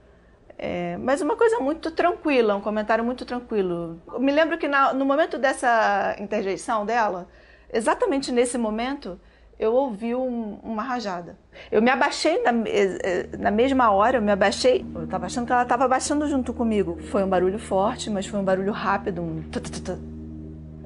é, 0.58 0.96
mas 0.96 1.20
uma 1.20 1.36
coisa 1.36 1.60
muito 1.60 1.90
tranquila, 1.92 2.56
um 2.56 2.60
comentário 2.60 3.04
muito 3.04 3.24
tranquilo. 3.24 4.00
Eu 4.12 4.18
me 4.18 4.32
lembro 4.32 4.58
que 4.58 4.66
na, 4.66 4.92
no 4.92 5.04
momento 5.04 5.38
dessa 5.38 6.16
interjeição 6.18 6.84
dela, 6.84 7.28
exatamente 7.72 8.32
nesse 8.32 8.58
momento, 8.58 9.20
eu 9.56 9.72
ouvi 9.72 10.16
um, 10.16 10.58
uma 10.62 10.82
rajada. 10.82 11.38
Eu 11.70 11.80
me 11.80 11.90
abaixei 11.90 12.42
na, 12.42 12.50
eh, 12.66 12.98
eh, 13.02 13.36
na 13.38 13.52
mesma 13.52 13.92
hora, 13.92 14.18
eu 14.18 14.22
me 14.22 14.32
abaixei. 14.32 14.84
Eu 14.94 15.04
estava 15.04 15.26
achando 15.26 15.46
que 15.46 15.52
ela 15.52 15.62
estava 15.62 15.84
abaixando 15.84 16.26
junto 16.28 16.52
comigo. 16.52 16.98
Foi 17.10 17.22
um 17.22 17.28
barulho 17.28 17.58
forte, 17.58 18.10
mas 18.10 18.26
foi 18.26 18.40
um 18.40 18.44
barulho 18.44 18.72
rápido, 18.72 19.22
um 19.22 19.42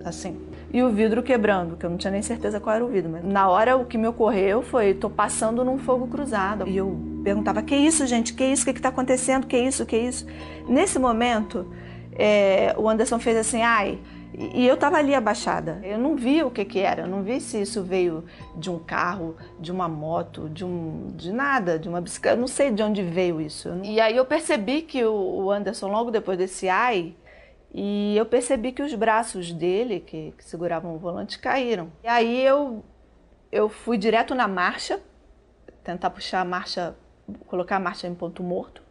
assim. 0.05 0.39
E 0.73 0.83
o 0.83 0.91
vidro 0.91 1.23
quebrando, 1.23 1.77
que 1.77 1.85
eu 1.85 1.91
não 1.91 1.99
tinha 1.99 2.11
nem 2.11 2.23
certeza 2.23 2.59
qual 2.59 2.75
era 2.77 2.85
o 2.85 2.89
vidro. 2.89 3.11
Mas 3.11 3.25
na 3.25 3.49
hora 3.49 3.77
o 3.77 3.85
que 3.85 3.99
me 3.99 4.07
ocorreu 4.09 4.63
foi, 4.63 4.95
tô 4.95 5.11
passando 5.11 5.65
num 5.65 5.79
fogo 5.79 6.07
cruzado. 6.07 6.67
E 6.67 6.77
eu 6.77 6.99
perguntava, 7.23 7.63
que 7.63 7.77
isso, 7.77 8.07
gente? 8.07 8.33
Que 8.33 8.45
isso? 8.45 8.63
O 8.63 8.73
que 8.73 8.79
está 8.79 8.89
acontecendo? 8.89 9.47
Que 9.47 9.59
isso? 9.59 9.85
Que 9.85 9.97
isso? 9.99 10.27
Nesse 10.67 10.99
momento, 10.99 11.67
é, 12.13 12.75
o 12.79 12.89
Anderson 12.89 13.19
fez 13.19 13.37
assim, 13.37 13.63
ai... 13.63 13.99
E 14.35 14.67
eu 14.67 14.77
estava 14.77 14.97
ali 14.97 15.15
abaixada. 15.15 15.79
Eu 15.85 15.99
não 15.99 16.17
vi 16.17 16.43
o 16.43 16.51
que, 16.51 16.65
que 16.65 16.79
era. 16.79 17.03
Eu 17.03 17.07
não 17.07 17.23
vi 17.23 17.39
se 17.39 17.61
isso 17.61 17.83
veio 17.83 18.25
de 18.57 18.71
um 18.71 18.79
carro, 18.79 19.37
de 19.61 19.71
uma 19.71 19.87
moto, 19.87 20.49
de 20.49 20.65
um, 20.65 21.09
de 21.15 21.31
nada, 21.31 21.79
de 21.79 21.87
uma 21.87 22.01
bicicleta. 22.01 22.39
Eu 22.39 22.41
não 22.41 22.49
sei 22.49 22.71
de 22.71 22.83
onde 22.83 23.03
veio 23.03 23.43
isso. 23.43 23.69
E 23.83 24.01
aí 24.01 24.17
eu 24.17 24.25
percebi 24.25 24.81
que 24.81 25.05
o 25.05 25.51
Anderson, 25.51 25.89
logo 25.89 26.11
depois 26.11 26.39
desse 26.39 26.67
ai, 26.67 27.15
e 27.75 28.15
eu 28.17 28.27
percebi 28.27 28.71
que 28.71 28.83
os 28.83 28.95
braços 28.95 29.51
dele, 29.51 30.01
que, 30.01 30.33
que 30.33 30.45
seguravam 30.45 30.95
o 30.95 30.99
volante, 30.99 31.41
caíram. 31.41 31.91
E 32.05 32.09
aí 32.09 32.45
eu, 32.45 32.85
eu 33.51 33.71
fui 33.71 33.97
direto 33.97 34.35
na 34.35 34.47
marcha, 34.47 35.03
tentar 35.83 36.11
puxar 36.11 36.43
a 36.43 36.45
marcha, 36.45 36.95
colocar 37.47 37.77
a 37.77 37.81
marcha 37.81 38.07
em 38.07 38.15
ponto 38.15 38.43
morto. 38.43 38.83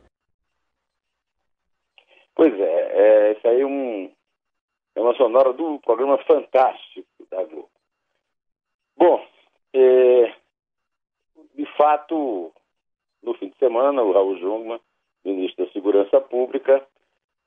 Pois 2.34 2.60
é, 2.60 3.30
é 3.30 3.32
isso 3.34 3.48
aí 3.48 3.62
é, 3.62 3.66
um, 3.66 4.12
é 4.96 5.02
uma 5.02 5.14
sonora 5.16 5.54
do 5.54 5.80
programa 5.82 6.18
Fantástico 6.26 7.08
da 7.30 7.44
Globo. 7.44 7.70
Bom, 8.98 9.24
é, 9.74 10.34
de 11.54 11.66
fato, 11.78 12.52
no 13.22 13.36
fim 13.36 13.50
de 13.50 13.58
semana, 13.58 14.02
o 14.02 14.12
Raul 14.12 14.38
Jungmann, 14.40 14.80
ministro 15.24 15.66
da 15.66 15.72
Segurança 15.72 16.20
Pública, 16.20 16.84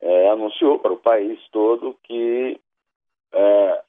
é, 0.01 0.29
anunciou 0.29 0.79
para 0.79 0.93
o 0.93 0.99
país 0.99 1.39
todo 1.51 1.97
que 2.03 2.61
é, 3.33 3.83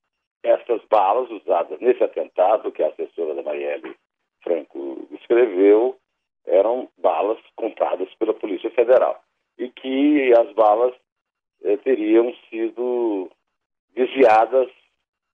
essas 0.43 0.81
balas 0.89 1.29
usadas 1.31 1.79
nesse 1.79 2.03
atentado 2.03 2.71
que 2.71 2.83
a 2.83 2.87
assessora 2.87 3.33
da 3.33 3.43
Marielle 3.43 3.95
Franco 4.43 5.07
escreveu 5.11 5.97
eram 6.45 6.87
balas 6.97 7.39
compradas 7.55 8.13
pela 8.15 8.33
Polícia 8.33 8.69
Federal 8.71 9.19
e 9.57 9.69
que 9.69 10.33
as 10.37 10.53
balas 10.53 10.93
eh, 11.63 11.77
teriam 11.77 12.33
sido 12.49 13.31
desviadas 13.95 14.69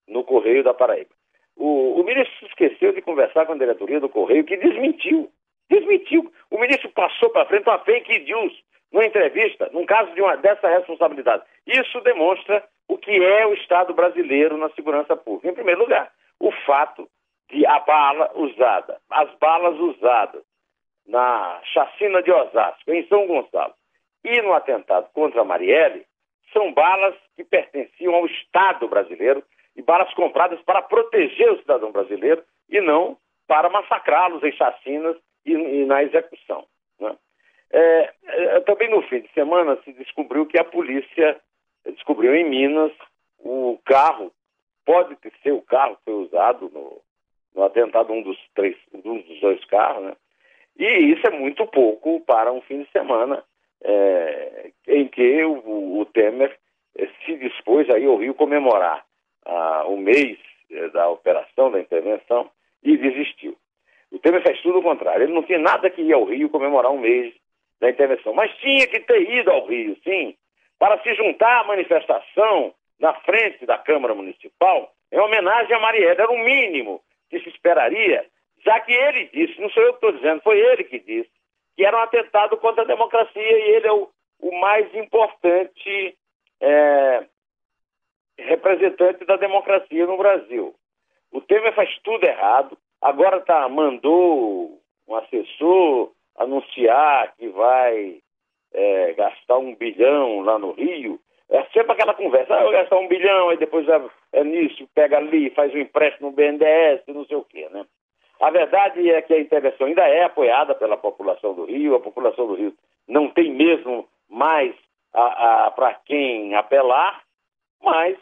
no 0.08 0.24
Correio 0.24 0.64
da 0.64 0.74
Paraíba. 0.74 1.10
O, 1.58 2.00
o 2.00 2.04
ministro 2.04 2.48
esqueceu 2.48 2.94
de 2.94 3.02
conversar 3.02 3.46
com 3.46 3.54
a 3.54 3.58
diretoria 3.58 4.00
do 4.00 4.08
Correio, 4.08 4.46
que 4.46 4.56
desmentiu. 4.58 5.30
Desmentiu. 5.70 6.32
O 6.50 6.58
ministro 6.58 6.90
passou 6.92 7.30
para 7.30 7.46
frente 7.46 7.68
uma 7.68 7.80
fake 7.80 8.20
news 8.20 8.54
numa 8.92 9.06
entrevista, 9.06 9.70
num 9.72 9.86
caso 9.86 10.14
de 10.14 10.22
uma, 10.22 10.36
dessa 10.38 10.68
responsabilidade. 10.68 11.44
Isso 11.66 12.02
demonstra 12.02 12.64
o 12.88 12.98
que 12.98 13.24
é 13.24 13.46
o 13.48 13.54
Estado 13.54 13.94
brasileiro 13.94 14.58
na 14.58 14.70
segurança 14.72 15.16
pública. 15.16 15.50
Em 15.50 15.54
primeiro 15.54 15.82
lugar, 15.82 16.12
o 16.40 16.52
fato 16.66 17.08
de 17.50 17.66
a 17.66 17.80
bala 17.80 18.32
usada, 18.36 19.00
as 19.10 19.34
balas 19.36 19.78
usadas 19.78 20.44
na 21.08 21.62
chacina 21.74 22.22
de 22.22 22.32
Osasco, 22.32 22.92
em 22.92 23.08
São 23.08 23.28
Gonçalo, 23.28 23.74
e 24.24 24.42
no 24.42 24.54
atentado 24.54 25.10
contra 25.14 25.42
a 25.42 25.46
Marielle, 25.46 26.06
são 26.54 26.74
balas 26.74 27.16
que 27.36 27.44
pertenciam 27.44 28.14
ao 28.14 28.26
Estado 28.26 28.88
brasileiro 28.88 29.44
e 29.76 29.82
balas 29.82 30.14
compradas 30.14 30.62
para 30.62 30.82
proteger 30.82 31.52
o 31.52 31.60
cidadão 31.60 31.92
brasileiro 31.92 32.44
e 32.70 32.82
não 32.82 33.18
para 33.48 33.70
massacrá-los 33.70 34.44
em 34.44 34.52
chacinas 34.52 35.16
e, 35.46 35.54
e 35.54 35.86
na 35.86 36.04
execução. 36.04 36.66
Né? 37.00 37.16
É, 37.74 38.14
é, 38.26 38.60
também 38.62 38.90
no 38.90 39.02
fim 39.04 39.22
de 39.22 39.32
semana 39.34 39.78
se 39.84 39.94
descobriu 39.94 40.46
que 40.46 40.60
a 40.60 40.64
polícia 40.64 41.40
descobriu 41.86 42.36
em 42.36 42.48
Minas 42.48 42.92
o 43.40 43.80
carro, 43.86 44.32
pode 44.86 45.18
ser 45.42 45.52
o 45.52 45.62
carro 45.62 45.96
que 45.98 46.04
foi 46.06 46.14
usado 46.14 46.70
no, 46.74 47.02
no 47.56 47.64
atentado, 47.64 48.12
um 48.12 48.22
dos, 48.22 48.38
três, 48.54 48.76
um 48.94 49.20
dos 49.20 49.40
dois 49.40 49.64
carros, 49.66 50.04
né? 50.04 50.16
E 50.78 50.86
isso 51.12 51.28
é 51.28 51.32
muito 51.32 51.66
pouco 51.68 52.22
para 52.22 52.52
um 52.52 52.62
fim 52.62 52.84
de 52.84 52.92
semana 52.92 53.44
é, 53.84 54.72
em 54.88 55.08
que 55.08 55.44
o, 55.44 56.00
o 56.00 56.06
Temer 56.06 56.58
é, 56.98 57.08
se 57.26 57.36
dispôs 57.38 57.90
a 57.90 58.00
ir 58.00 58.08
ao 58.08 58.18
Rio 58.18 58.34
comemorar 58.34 59.04
ah, 59.46 59.86
o 59.88 59.98
mês 59.98 60.38
é, 60.72 60.88
da 60.90 61.10
operação, 61.10 61.72
da 61.72 61.80
intervenção, 61.80 62.50
e 62.84 62.98
desistiu. 62.98 63.58
O 64.12 64.20
Temer 64.20 64.42
fez 64.44 64.62
tudo 64.62 64.80
o 64.80 64.84
contrário. 64.84 65.24
Ele 65.24 65.34
não 65.34 65.44
tinha 65.44 65.60
nada 65.60 65.90
que 65.90 66.02
ir 66.02 66.14
ao 66.14 66.26
Rio 66.26 66.50
comemorar 66.50 66.92
um 66.92 67.00
mês 67.00 67.34
da 67.82 67.90
intervenção, 67.90 68.32
mas 68.34 68.56
tinha 68.58 68.86
que 68.88 69.00
ter 69.00 69.30
ido 69.30 69.52
ao 69.52 69.66
Rio, 69.66 69.98
sim, 70.04 70.38
para 70.78 71.02
se 71.02 71.14
juntar 71.16 71.62
à 71.62 71.64
manifestação 71.64 72.74
na 73.00 73.14
frente 73.22 73.66
da 73.66 73.78
Câmara 73.78 74.14
Municipal 74.14 74.94
em 75.12 75.20
homenagem 75.20 75.76
a 75.76 75.80
Marielle. 75.80 76.22
Era 76.22 76.32
o 76.32 76.38
mínimo 76.38 77.02
que 77.30 77.40
se 77.40 77.50
esperaria, 77.50 78.24
já 78.64 78.80
que 78.82 78.94
ele 78.94 79.30
disse, 79.34 79.60
não 79.60 79.70
sou 79.72 79.82
eu 79.82 79.94
que 79.94 80.06
estou 80.06 80.12
dizendo, 80.12 80.42
foi 80.44 80.60
ele 80.60 80.84
que 80.84 81.00
disse, 81.00 81.32
que 81.76 81.84
era 81.84 81.98
um 81.98 82.02
atentado 82.02 82.56
contra 82.58 82.84
a 82.84 82.88
democracia 82.88 83.42
e 83.42 83.76
ele 83.76 83.88
é 83.88 83.92
o, 83.92 84.08
o 84.40 84.60
mais 84.60 84.94
importante 84.94 86.16
é, 86.62 87.26
representante 88.38 89.26
da 89.26 89.38
democracia 89.38 90.06
no 90.06 90.18
Brasil. 90.18 90.76
O 91.32 91.42
Temer 91.42 91.74
faz 91.74 91.90
tudo 92.04 92.24
errado, 92.24 92.78
agora 93.02 93.40
tá, 93.40 93.68
mandou 93.68 94.80
um 95.08 95.16
assessor 95.16 96.12
anunciar 96.42 97.34
que 97.38 97.48
vai 97.50 98.18
é, 98.74 99.14
gastar 99.14 99.58
um 99.58 99.76
bilhão 99.76 100.42
lá 100.42 100.58
no 100.58 100.72
Rio. 100.72 101.20
É 101.50 101.64
sempre 101.74 101.92
aquela 101.92 102.14
conversa, 102.14 102.56
ah, 102.56 102.64
eu 102.64 102.72
gastar 102.72 102.98
um 102.98 103.08
bilhão, 103.08 103.50
aí 103.50 103.58
depois 103.58 103.88
é, 103.88 104.02
é 104.34 104.44
nisso, 104.44 104.88
pega 104.96 105.18
ali, 105.18 105.50
faz 105.50 105.74
um 105.74 105.80
empréstimo 105.80 106.30
no 106.30 106.36
BNDES, 106.36 107.02
não 107.08 107.26
sei 107.26 107.36
o 107.36 107.44
quê, 107.44 107.68
né? 107.72 107.86
A 108.40 108.50
verdade 108.50 109.10
é 109.12 109.22
que 109.22 109.34
a 109.34 109.40
intervenção 109.40 109.86
ainda 109.88 110.08
é 110.08 110.24
apoiada 110.24 110.74
pela 110.74 110.98
população 110.98 111.54
do 111.54 111.66
Rio, 111.66 111.96
a 111.96 112.00
população 112.00 112.48
do 112.48 112.56
Rio 112.56 112.74
não 113.08 113.28
tem 113.28 113.52
mesmo 113.52 114.08
mais 114.30 114.74
para 115.12 115.94
quem 116.06 116.56
apelar, 116.56 117.22
mas 117.84 118.18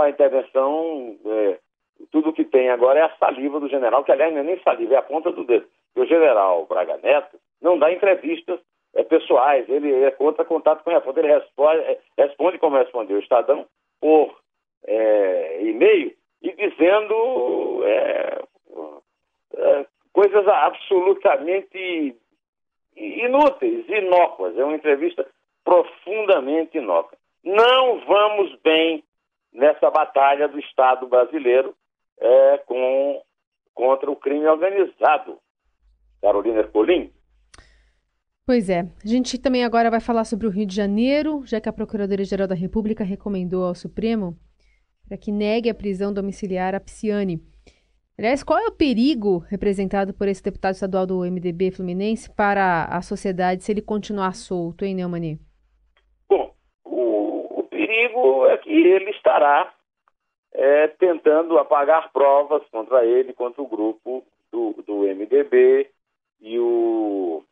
a 0.00 0.08
intervenção, 0.10 1.16
é, 1.24 1.58
tudo 2.12 2.32
que 2.32 2.44
tem 2.44 2.70
agora 2.70 3.00
é 3.00 3.02
a 3.02 3.16
saliva 3.16 3.58
do 3.58 3.68
general, 3.68 4.04
que 4.04 4.12
aliás 4.12 4.32
não 4.32 4.40
é 4.40 4.44
nem 4.44 4.60
saliva, 4.62 4.94
é 4.94 4.98
a 4.98 5.02
ponta 5.02 5.32
do 5.32 5.44
dedo. 5.44 5.66
O 6.00 6.06
general 6.06 6.66
Braga 6.66 6.98
Neto 6.98 7.38
não 7.60 7.78
dá 7.78 7.92
entrevistas 7.92 8.60
é, 8.94 9.02
pessoais, 9.02 9.68
ele 9.68 10.04
é 10.04 10.10
contra 10.10 10.44
contato 10.44 10.82
com 10.82 10.90
a 10.90 10.94
repórter, 10.94 11.24
ele 11.24 11.34
responde, 11.34 11.80
é, 11.80 11.98
responde 12.16 12.58
como 12.58 12.76
respondeu 12.76 13.16
o 13.16 13.20
Estadão 13.20 13.66
por 14.00 14.38
é, 14.84 15.62
e-mail 15.62 16.14
e 16.42 16.52
dizendo 16.52 17.84
é, 17.84 18.42
é, 19.56 19.86
coisas 20.12 20.46
absolutamente 20.46 22.16
inúteis, 22.96 23.88
inócuas. 23.88 24.56
É 24.58 24.64
uma 24.64 24.74
entrevista 24.74 25.26
profundamente 25.64 26.78
inócua. 26.78 27.18
Não 27.44 28.00
vamos 28.00 28.54
bem 28.62 29.04
nessa 29.52 29.90
batalha 29.90 30.48
do 30.48 30.58
Estado 30.58 31.06
brasileiro 31.06 31.74
é, 32.18 32.58
com, 32.66 33.22
contra 33.74 34.10
o 34.10 34.16
crime 34.16 34.46
organizado. 34.46 35.38
Carolina 36.20 36.58
Ercolim. 36.58 37.12
Pois 38.48 38.70
é. 38.70 38.80
A 39.04 39.06
gente 39.06 39.38
também 39.38 39.62
agora 39.62 39.90
vai 39.90 40.00
falar 40.00 40.24
sobre 40.24 40.46
o 40.46 40.50
Rio 40.50 40.64
de 40.64 40.74
Janeiro, 40.74 41.42
já 41.44 41.60
que 41.60 41.68
a 41.68 41.72
Procuradoria-Geral 41.72 42.46
da 42.46 42.54
República 42.54 43.04
recomendou 43.04 43.64
ao 43.64 43.74
Supremo 43.74 44.38
para 45.06 45.18
que 45.18 45.32
negue 45.32 45.70
a 45.70 45.74
prisão 45.74 46.12
domiciliar 46.12 46.74
a 46.74 46.80
Psiane. 46.80 47.40
Aliás, 48.18 48.42
qual 48.42 48.58
é 48.58 48.66
o 48.66 48.72
perigo 48.72 49.38
representado 49.48 50.12
por 50.12 50.28
esse 50.28 50.42
deputado 50.42 50.74
estadual 50.74 51.06
do 51.06 51.20
MDB 51.20 51.70
Fluminense 51.70 52.28
para 52.34 52.84
a 52.84 53.00
sociedade 53.00 53.62
se 53.62 53.70
ele 53.70 53.80
continuar 53.80 54.34
solto, 54.34 54.84
hein, 54.84 54.94
Neumani? 54.94 55.38
Bom, 56.28 56.52
o, 56.84 57.60
o 57.60 57.62
perigo 57.64 58.46
é 58.46 58.56
que 58.58 58.70
ele 58.70 59.10
estará 59.10 59.72
é, 60.52 60.88
tentando 60.88 61.58
apagar 61.58 62.10
provas 62.12 62.62
contra 62.70 63.04
ele, 63.04 63.32
contra 63.32 63.62
o 63.62 63.68
grupo 63.68 64.24
do, 64.50 64.74
do 64.86 65.00
MDB 65.02 65.88
e 66.40 66.58
o 66.58 67.42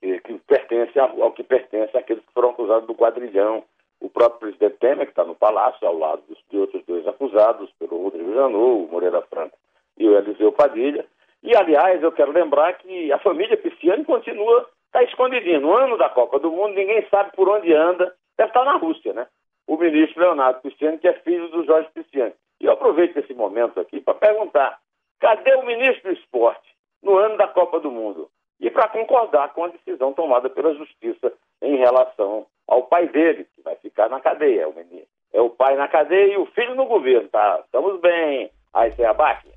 que 0.00 0.38
pertence 0.46 0.98
ao, 0.98 1.22
ao 1.22 1.32
que 1.32 1.42
pertence 1.42 1.96
àqueles 1.96 2.24
que 2.24 2.32
foram 2.32 2.50
acusados 2.50 2.86
do 2.86 2.94
quadrilhão 2.94 3.64
o 4.00 4.10
próprio 4.10 4.40
presidente 4.40 4.78
Temer, 4.78 5.06
que 5.06 5.12
está 5.12 5.24
no 5.24 5.36
palácio, 5.36 5.86
ao 5.86 5.96
lado 5.96 6.22
dos, 6.28 6.38
de 6.50 6.58
outros 6.58 6.84
dois 6.86 7.06
acusados, 7.06 7.70
pelo 7.78 8.02
Rodrigo 8.02 8.34
Janot, 8.34 8.84
o 8.84 8.88
Moreira 8.90 9.22
Franco 9.22 9.56
e 9.96 10.08
o 10.08 10.16
Eliseu 10.16 10.50
Padilha. 10.50 11.06
E, 11.42 11.56
aliás, 11.56 12.02
eu 12.02 12.10
quero 12.10 12.32
lembrar 12.32 12.72
que 12.74 13.12
a 13.12 13.18
família 13.18 13.56
Pisciani 13.56 14.04
continua, 14.04 14.68
está 14.86 15.02
escondidinha. 15.04 15.60
No 15.60 15.72
ano 15.72 15.96
da 15.96 16.08
Copa 16.08 16.40
do 16.40 16.50
Mundo, 16.50 16.74
ninguém 16.74 17.06
sabe 17.10 17.30
por 17.36 17.48
onde 17.48 17.72
anda. 17.72 18.12
Deve 18.36 18.50
estar 18.50 18.64
na 18.64 18.76
Rússia, 18.76 19.12
né? 19.12 19.26
O 19.68 19.76
ministro 19.76 20.20
Leonardo 20.20 20.60
Pisciani, 20.60 20.98
que 20.98 21.06
é 21.06 21.12
filho 21.20 21.48
do 21.48 21.64
Jorge 21.64 21.88
Pisciani. 21.94 22.34
E 22.60 22.66
eu 22.66 22.72
aproveito 22.72 23.16
esse 23.16 23.34
momento 23.34 23.78
aqui 23.78 24.00
para 24.00 24.14
perguntar, 24.14 24.80
cadê 25.20 25.54
o 25.54 25.66
ministro 25.66 26.12
do 26.12 26.18
esporte 26.18 26.72
no 27.02 27.16
ano 27.18 27.36
da 27.36 27.48
Copa 27.48 27.71
do 27.82 27.90
Mundo? 27.90 28.28
E 28.60 28.70
para 28.70 28.88
concordar 28.88 29.52
com 29.52 29.64
a 29.64 29.68
decisão 29.68 30.12
tomada 30.12 30.48
pela 30.48 30.74
Justiça 30.74 31.32
em 31.60 31.76
relação 31.76 32.46
ao 32.66 32.84
pai 32.84 33.08
dele, 33.08 33.46
que 33.54 33.62
vai 33.62 33.76
ficar 33.76 34.08
na 34.08 34.20
cadeia, 34.20 34.68
o 34.68 34.74
menino. 34.74 35.06
É 35.32 35.40
o 35.40 35.50
pai 35.50 35.76
na 35.76 35.88
cadeia 35.88 36.34
e 36.34 36.36
o 36.36 36.46
filho 36.46 36.74
no 36.74 36.86
governo, 36.86 37.28
tá? 37.28 37.60
Estamos 37.64 38.00
bem. 38.00 38.50
Aí 38.72 38.92
você 38.92 39.04
abate. 39.04 39.48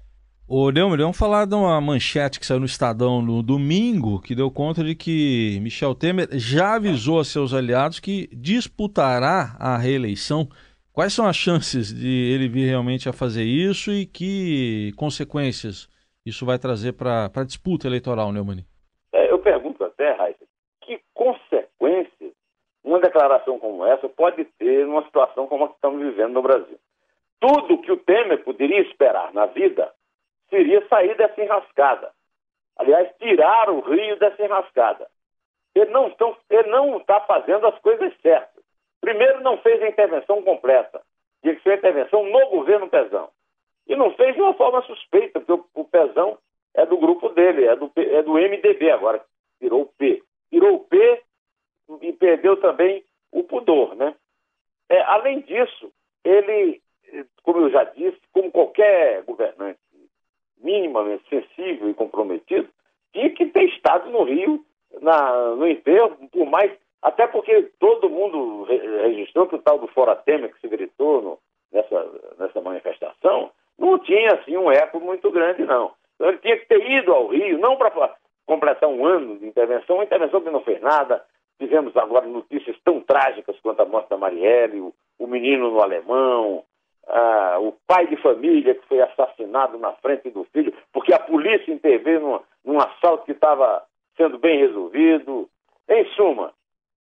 Ô, 0.47 0.69
Neumann, 0.69 0.97
vamos 0.97 1.17
falar 1.17 1.45
de 1.45 1.55
uma 1.55 1.81
manchete 1.81 2.39
que 2.39 2.45
saiu 2.45 2.59
no 2.59 2.67
Estadão 2.67 3.19
no 3.19 3.41
domingo, 3.41 4.21
que 4.21 4.35
deu 4.35 4.51
conta 4.51 4.83
de 4.83 4.93
que 4.93 5.59
Michel 5.61 5.95
Temer 5.95 6.27
já 6.33 6.75
avisou 6.75 7.19
a 7.19 7.25
seus 7.25 7.51
aliados 7.51 7.99
que 7.99 8.27
disputará 8.31 9.55
a 9.59 9.75
reeleição. 9.75 10.47
Quais 10.93 11.13
são 11.13 11.25
as 11.25 11.35
chances 11.35 11.91
de 11.91 12.07
ele 12.07 12.47
vir 12.47 12.67
realmente 12.67 13.09
a 13.09 13.13
fazer 13.13 13.43
isso 13.43 13.91
e 13.91 14.05
que 14.05 14.93
consequências 14.95 15.89
isso 16.25 16.45
vai 16.45 16.57
trazer 16.57 16.93
para 16.93 17.25
a 17.25 17.43
disputa 17.43 17.87
eleitoral, 17.87 18.31
Neumann? 18.31 18.65
É, 19.13 19.31
eu 19.31 19.39
pergunto 19.39 19.83
até, 19.83 20.11
Raíssa, 20.11 20.45
que 20.81 20.99
consequências 21.13 22.33
uma 22.83 22.99
declaração 22.99 23.57
como 23.59 23.85
essa 23.85 24.07
pode 24.07 24.45
ter 24.45 24.85
numa 24.85 25.03
situação 25.03 25.47
como 25.47 25.65
a 25.65 25.67
que 25.69 25.75
estamos 25.75 25.99
vivendo 25.99 26.33
no 26.33 26.41
Brasil. 26.41 26.77
Tudo 27.39 27.81
que 27.81 27.91
o 27.91 27.97
Temer 27.97 28.43
poderia 28.43 28.81
esperar 28.81 29.33
na 29.33 29.47
vida 29.47 29.91
seria 30.49 30.87
sair 30.87 31.17
dessa 31.17 31.41
enrascada. 31.41 32.11
Aliás, 32.77 33.09
tirar 33.17 33.69
o 33.69 33.79
Rio 33.81 34.17
dessa 34.19 34.43
enrascada. 34.43 35.07
Ele 35.73 35.91
não, 35.91 36.07
está 36.97 37.19
fazendo 37.21 37.67
as 37.67 37.77
coisas 37.79 38.13
certas. 38.21 38.63
Primeiro, 39.01 39.41
não 39.41 39.57
fez 39.57 39.81
a 39.81 39.89
intervenção 39.89 40.41
completa. 40.41 41.01
Tinha 41.41 41.55
que 41.55 41.63
ser 41.63 41.77
intervenção 41.77 42.23
no 42.23 42.49
governo 42.49 42.89
Pezão. 42.89 43.29
E 43.87 43.95
não 43.95 44.11
fez 44.15 44.35
de 44.35 44.41
uma 44.41 44.53
forma 44.53 44.81
suspeita, 44.83 45.39
porque 45.39 45.53
o, 45.53 45.81
o 45.81 45.85
Pezão 45.85 46.37
é 46.73 46.85
do 46.85 46.97
grupo 46.97 47.29
dele, 47.29 47.65
é 47.65 47.75
do, 47.75 47.91
é 47.95 48.21
do 48.23 48.33
MDB 48.33 48.91
agora, 48.91 49.23
virou 49.59 49.83
o 49.83 49.85
P. 49.85 50.21
Virou 50.51 50.75
o 50.75 50.79
P 50.79 51.21
e 52.01 52.13
perdeu 52.13 52.57
também 52.57 53.03
o 53.31 53.43
pudor, 53.43 53.95
né? 53.95 54.15
É, 54.89 55.01
além 55.01 55.41
disso, 55.41 55.91
ele, 56.23 56.81
como 57.43 57.61
eu 57.61 57.69
já 57.69 57.83
disse, 57.83 58.17
como 58.31 58.51
qualquer 58.51 59.23
governante 59.23 59.79
minimamente 60.57 61.27
sensível 61.29 61.89
e 61.89 61.93
comprometido, 61.93 62.67
tinha 63.13 63.29
que 63.29 63.45
ter 63.47 63.65
estado 63.65 64.09
no 64.09 64.23
Rio 64.23 64.65
na, 65.01 65.55
no 65.55 65.67
enterro, 65.67 66.17
por 66.31 66.45
mais. 66.45 66.71
Até 67.01 67.27
porque 67.27 67.69
todo 67.79 68.09
mundo 68.09 68.63
registrou 68.63 69.47
que 69.47 69.55
o 69.55 69.61
tal 69.61 69.77
do 69.77 69.87
Fora 69.87 70.15
Temer 70.15 70.51
que 70.51 70.59
se 70.59 70.67
gritou 70.67 71.21
no, 71.21 71.39
nessa, 71.71 72.11
nessa 72.39 72.61
manifestação 72.61 73.51
não 73.77 73.99
tinha 73.99 74.33
assim 74.35 74.57
um 74.57 74.71
eco 74.71 74.99
muito 74.99 75.29
grande, 75.31 75.63
não. 75.63 75.91
Então 76.15 76.29
ele 76.29 76.37
tinha 76.39 76.57
que 76.57 76.65
ter 76.67 76.89
ido 76.91 77.13
ao 77.13 77.27
Rio, 77.27 77.57
não 77.57 77.75
para 77.75 78.15
completar 78.45 78.89
um 78.89 79.05
ano 79.05 79.37
de 79.37 79.45
intervenção, 79.45 79.97
uma 79.97 80.05
intervenção 80.05 80.41
que 80.41 80.49
não 80.49 80.61
fez 80.61 80.81
nada. 80.81 81.23
Tivemos 81.57 81.95
agora 81.95 82.25
notícias 82.25 82.77
tão 82.83 82.99
trágicas 83.01 83.59
quanto 83.61 83.81
a 83.81 83.85
morte 83.85 84.09
da 84.09 84.17
Marielle, 84.17 84.81
o, 84.81 84.93
o 85.19 85.27
menino 85.27 85.71
no 85.71 85.81
alemão, 85.81 86.63
ah, 87.07 87.57
o 87.59 87.73
pai 87.87 88.07
de 88.07 88.17
família 88.17 88.75
que 88.75 88.87
foi 88.87 89.01
assassinado 89.01 89.77
na 89.77 89.93
frente 89.93 90.29
do 90.29 90.43
filho, 90.45 90.73
porque 90.91 91.13
a 91.13 91.19
polícia 91.19 91.71
interveio 91.71 92.19
num, 92.19 92.39
num 92.63 92.79
assalto 92.79 93.25
que 93.25 93.31
estava 93.31 93.83
sendo 94.17 94.37
bem 94.37 94.59
resolvido. 94.59 95.49
Em 95.87 96.05
suma, 96.15 96.51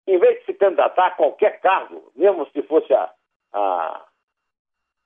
em 0.06 0.18
vez 0.18 0.40
de 0.40 0.46
se 0.46 0.54
candidatar 0.54 1.06
a 1.06 1.10
qualquer 1.12 1.60
cargo, 1.60 2.12
mesmo 2.14 2.46
se 2.50 2.62
fosse 2.62 2.92
a, 2.92 3.10
a 3.52 4.04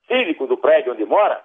cívico 0.07 0.45
do 0.47 0.57
prédio 0.57 0.91
onde 0.91 1.05
mora, 1.05 1.43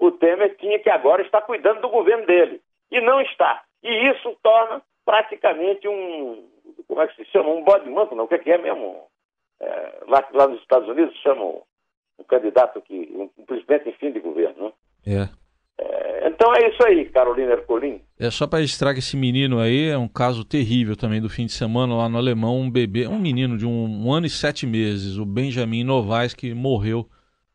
o 0.00 0.10
Temer 0.10 0.56
tinha 0.56 0.78
que 0.78 0.88
agora 0.88 1.22
estar 1.22 1.42
cuidando 1.42 1.82
do 1.82 1.90
governo 1.90 2.26
dele. 2.26 2.60
E 2.90 3.00
não 3.00 3.20
está. 3.20 3.62
E 3.82 4.10
isso 4.10 4.36
torna 4.42 4.82
praticamente 5.04 5.86
um. 5.86 6.48
Como 6.88 7.00
é 7.00 7.06
que 7.06 7.16
se 7.16 7.30
chama? 7.30 7.50
Um 7.50 7.62
bode 7.62 7.88
manco, 7.88 8.14
não? 8.14 8.24
O 8.24 8.28
que 8.28 8.34
é, 8.34 8.38
que 8.38 8.50
é 8.50 8.58
mesmo? 8.58 9.04
É, 9.60 9.98
lá, 10.08 10.26
lá 10.32 10.48
nos 10.48 10.60
Estados 10.60 10.88
Unidos 10.88 11.14
chamam 11.18 11.62
um 12.18 12.24
candidato 12.24 12.80
que. 12.80 13.10
um, 13.14 13.44
presidente 13.44 13.90
em 13.90 13.92
fim 13.92 14.10
de 14.10 14.20
governo, 14.20 14.64
né? 14.64 14.72
É. 15.06 15.40
É, 15.82 16.28
então 16.28 16.54
é 16.54 16.68
isso 16.68 16.84
aí, 16.84 17.06
Carolina 17.10 17.52
Ercolim. 17.52 18.02
É 18.18 18.30
só 18.30 18.46
para 18.46 18.58
registrar 18.58 18.92
que 18.92 18.98
esse 18.98 19.16
menino 19.16 19.58
aí 19.60 19.88
é 19.88 19.98
um 19.98 20.08
caso 20.08 20.44
terrível 20.44 20.96
também 20.96 21.20
do 21.20 21.30
fim 21.30 21.46
de 21.46 21.52
semana 21.52 21.94
lá 21.94 22.08
no 22.08 22.18
Alemão, 22.18 22.58
um 22.58 22.70
bebê, 22.70 23.06
um 23.06 23.18
menino 23.18 23.56
de 23.56 23.66
um, 23.66 24.06
um 24.06 24.12
ano 24.12 24.26
e 24.26 24.30
sete 24.30 24.66
meses, 24.66 25.16
o 25.16 25.24
Benjamin 25.24 25.84
Novaes, 25.84 26.34
que 26.34 26.52
morreu 26.52 27.08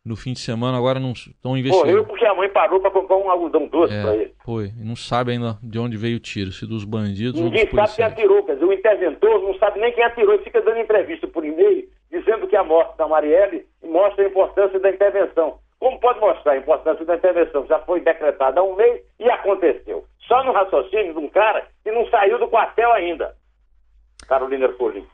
no 0.05 0.15
fim 0.15 0.33
de 0.33 0.39
semana, 0.39 0.77
agora 0.77 0.99
não 0.99 1.13
estão 1.13 1.57
investigando. 1.57 1.87
Morreu 1.87 2.05
porque 2.05 2.25
a 2.25 2.35
mãe 2.35 2.47
parou 2.49 2.79
para 2.79 2.91
comprar 2.91 3.17
um 3.17 3.29
algodão 3.29 3.67
doce 3.67 3.93
é, 3.93 4.01
para 4.01 4.15
ele. 4.15 4.33
Foi, 4.45 4.65
e 4.67 4.85
não 4.85 4.95
sabe 4.95 5.31
ainda 5.31 5.57
de 5.63 5.79
onde 5.79 5.97
veio 5.97 6.17
o 6.17 6.19
tiro, 6.19 6.51
se 6.51 6.67
dos 6.67 6.85
bandidos 6.85 7.41
Ninguém 7.41 7.61
ou 7.61 7.65
dos 7.65 7.75
sabe 7.75 7.95
quem 7.95 8.05
atirou, 8.05 8.43
quer 8.43 8.53
dizer, 8.53 8.65
o 8.65 8.73
interventor 8.73 9.41
não 9.41 9.55
sabe 9.55 9.79
nem 9.79 9.91
quem 9.91 10.03
atirou, 10.03 10.35
ele 10.35 10.43
fica 10.43 10.61
dando 10.61 10.79
entrevista 10.79 11.27
por 11.27 11.43
e-mail, 11.43 11.89
dizendo 12.11 12.47
que 12.47 12.55
a 12.55 12.63
morte 12.63 12.95
da 12.97 13.07
Marielle 13.07 13.65
mostra 13.83 14.23
a 14.23 14.27
importância 14.27 14.79
da 14.79 14.91
intervenção. 14.91 15.57
Como 15.79 15.99
pode 15.99 16.19
mostrar 16.19 16.53
a 16.53 16.57
importância 16.57 17.03
da 17.03 17.15
intervenção? 17.15 17.65
Já 17.67 17.79
foi 17.79 17.99
decretada 17.99 18.59
há 18.59 18.63
um 18.63 18.75
mês 18.75 19.01
e 19.19 19.29
aconteceu. 19.29 20.05
Só 20.27 20.43
no 20.43 20.51
raciocínio 20.51 21.13
de 21.13 21.19
um 21.19 21.27
cara 21.29 21.67
que 21.83 21.91
não 21.91 22.07
saiu 22.09 22.39
do 22.39 22.47
quartel 22.47 22.91
ainda. 22.93 23.35
Carolina 24.27 24.65
Ercolim. 24.65 25.05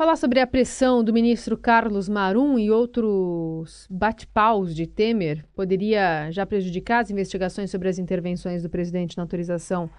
Falar 0.00 0.16
sobre 0.16 0.40
a 0.40 0.46
pressão 0.46 1.04
do 1.04 1.12
ministro 1.12 1.58
Carlos 1.58 2.08
Marum 2.08 2.58
e 2.58 2.70
outros 2.70 3.86
bate-paus 3.90 4.74
de 4.74 4.86
Temer 4.86 5.44
poderia 5.54 6.30
já 6.30 6.46
prejudicar 6.46 7.00
as 7.00 7.10
investigações 7.10 7.70
sobre 7.70 7.86
as 7.86 7.98
intervenções 7.98 8.62
do 8.62 8.70
presidente 8.70 9.14
na 9.18 9.24
autorização 9.24 9.90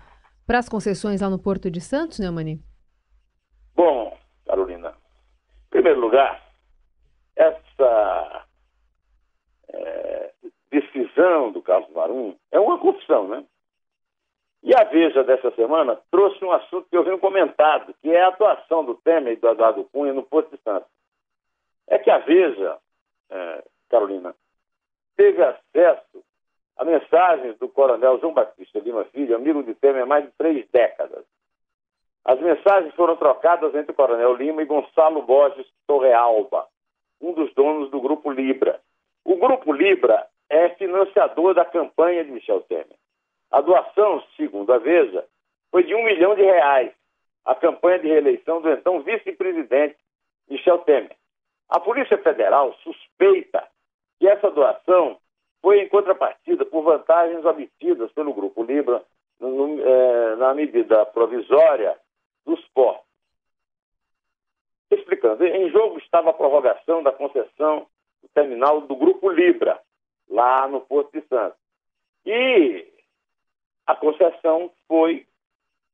para 0.48 0.58
as 0.58 0.68
concessões 0.68 1.22
lá 1.22 1.30
no 1.30 1.38
Porto 1.38 1.70
de 1.70 1.80
Santos, 1.80 2.18
né, 2.18 2.32
Mani? 2.32 2.60
Bom, 3.76 4.18
Carolina, 4.44 4.90
em 4.90 5.70
primeiro 5.70 6.00
lugar, 6.00 6.50
essa 7.36 8.48
é, 9.72 10.32
decisão 10.72 11.52
do 11.52 11.62
Carlos 11.62 11.94
Marum 11.94 12.36
é 12.52 12.60
uma 12.60 12.80
confusão, 12.80 13.28
né? 13.28 13.46
E 14.64 14.76
a 14.76 14.84
Veja 14.84 15.24
dessa 15.24 15.50
semana 15.52 16.00
trouxe 16.12 16.44
um 16.46 16.52
assunto 16.52 16.88
que 16.90 16.96
eu 16.96 17.04
venho 17.04 17.18
comentado, 17.18 17.96
que 18.02 18.12
é 18.12 18.22
a 18.22 18.28
atuação 18.28 18.86
do 18.86 18.96
Temer 18.96 19.34
e 19.34 19.36
do 19.36 19.50
Eduardo 19.50 19.84
Cunha 19.92 20.14
no 20.14 20.24
Porto 20.24 20.52
de 20.52 20.62
Santos. 20.62 20.90
É 21.88 21.98
que 21.98 22.12
a 22.12 22.20
Veja, 22.20 22.78
é, 23.30 23.64
Carolina, 23.90 24.36
teve 25.16 25.44
acesso 25.44 26.24
a 26.78 26.86
mensagens 26.86 27.58
do 27.58 27.68
coronel 27.68 28.20
João 28.20 28.34
Batista 28.34 28.80
Lima 28.80 29.04
Filho, 29.06 29.36
amigo 29.36 29.64
de 29.64 29.74
Temer 29.74 30.04
há 30.04 30.06
mais 30.06 30.26
de 30.26 30.32
três 30.38 30.68
décadas. 30.70 31.26
As 32.24 32.40
mensagens 32.40 32.94
foram 32.94 33.16
trocadas 33.16 33.74
entre 33.74 33.92
o 33.92 33.96
coronel 33.96 34.36
Lima 34.36 34.62
e 34.62 34.66
Gonçalo 34.66 35.24
Borges 35.24 35.68
Torrealba, 35.88 36.68
um 37.20 37.34
dos 37.34 37.52
donos 37.56 37.90
do 37.90 38.00
Grupo 38.00 38.32
Libra. 38.32 38.80
O 39.26 39.38
Grupo 39.38 39.74
Libra 39.74 40.28
é 40.50 40.70
financiador 40.70 41.56
da 41.56 41.66
campanha 41.66 42.24
de 42.24 42.32
Michel 42.32 42.62
Temer. 42.62 43.01
A 43.52 43.62
doação, 43.62 44.24
segundo 44.38 44.72
a 44.72 44.78
Veja, 44.78 45.26
foi 45.70 45.84
de 45.84 45.94
um 45.94 46.04
milhão 46.04 46.36
de 46.36 46.42
reais 46.42 46.92
à 47.46 47.54
campanha 47.54 48.00
de 48.00 48.08
reeleição 48.08 48.62
do 48.62 48.70
então 48.70 49.02
vice-presidente 49.02 49.98
Michel 50.50 50.80
Temer. 50.80 51.16
A 51.70 51.80
Polícia 51.80 52.18
Federal 52.18 52.74
suspeita 52.84 53.68
que 54.20 54.28
essa 54.28 54.50
doação 54.52 55.18
foi 55.62 55.82
em 55.82 55.90
contrapartida 55.90 56.66
por 56.66 56.82
vantagens 56.84 57.44
obtidas 57.46 58.12
pelo 58.14 58.34
Grupo 58.34 58.64
Libra 58.64 59.04
no, 59.40 59.80
é, 59.82 60.36
na 60.36 60.54
medida 60.54 61.06
provisória 61.08 61.98
dos 62.46 62.60
portos. 62.70 63.06
Explicando, 64.90 65.46
em 65.46 65.70
jogo 65.70 65.98
estava 66.00 66.32
a 66.32 66.34
prorrogação 66.34 67.02
da 67.04 67.12
concessão 67.12 67.88
do 68.22 68.28
terminal 68.30 68.82
do 68.82 68.96
Grupo 68.96 69.30
Libra, 69.30 69.80
lá 70.30 70.68
no 70.68 70.82
Porto 70.82 71.12
de 71.14 71.26
Santos. 71.28 71.58
E 72.26 72.86
a 73.92 73.96
concessão 73.96 74.72
foi 74.88 75.28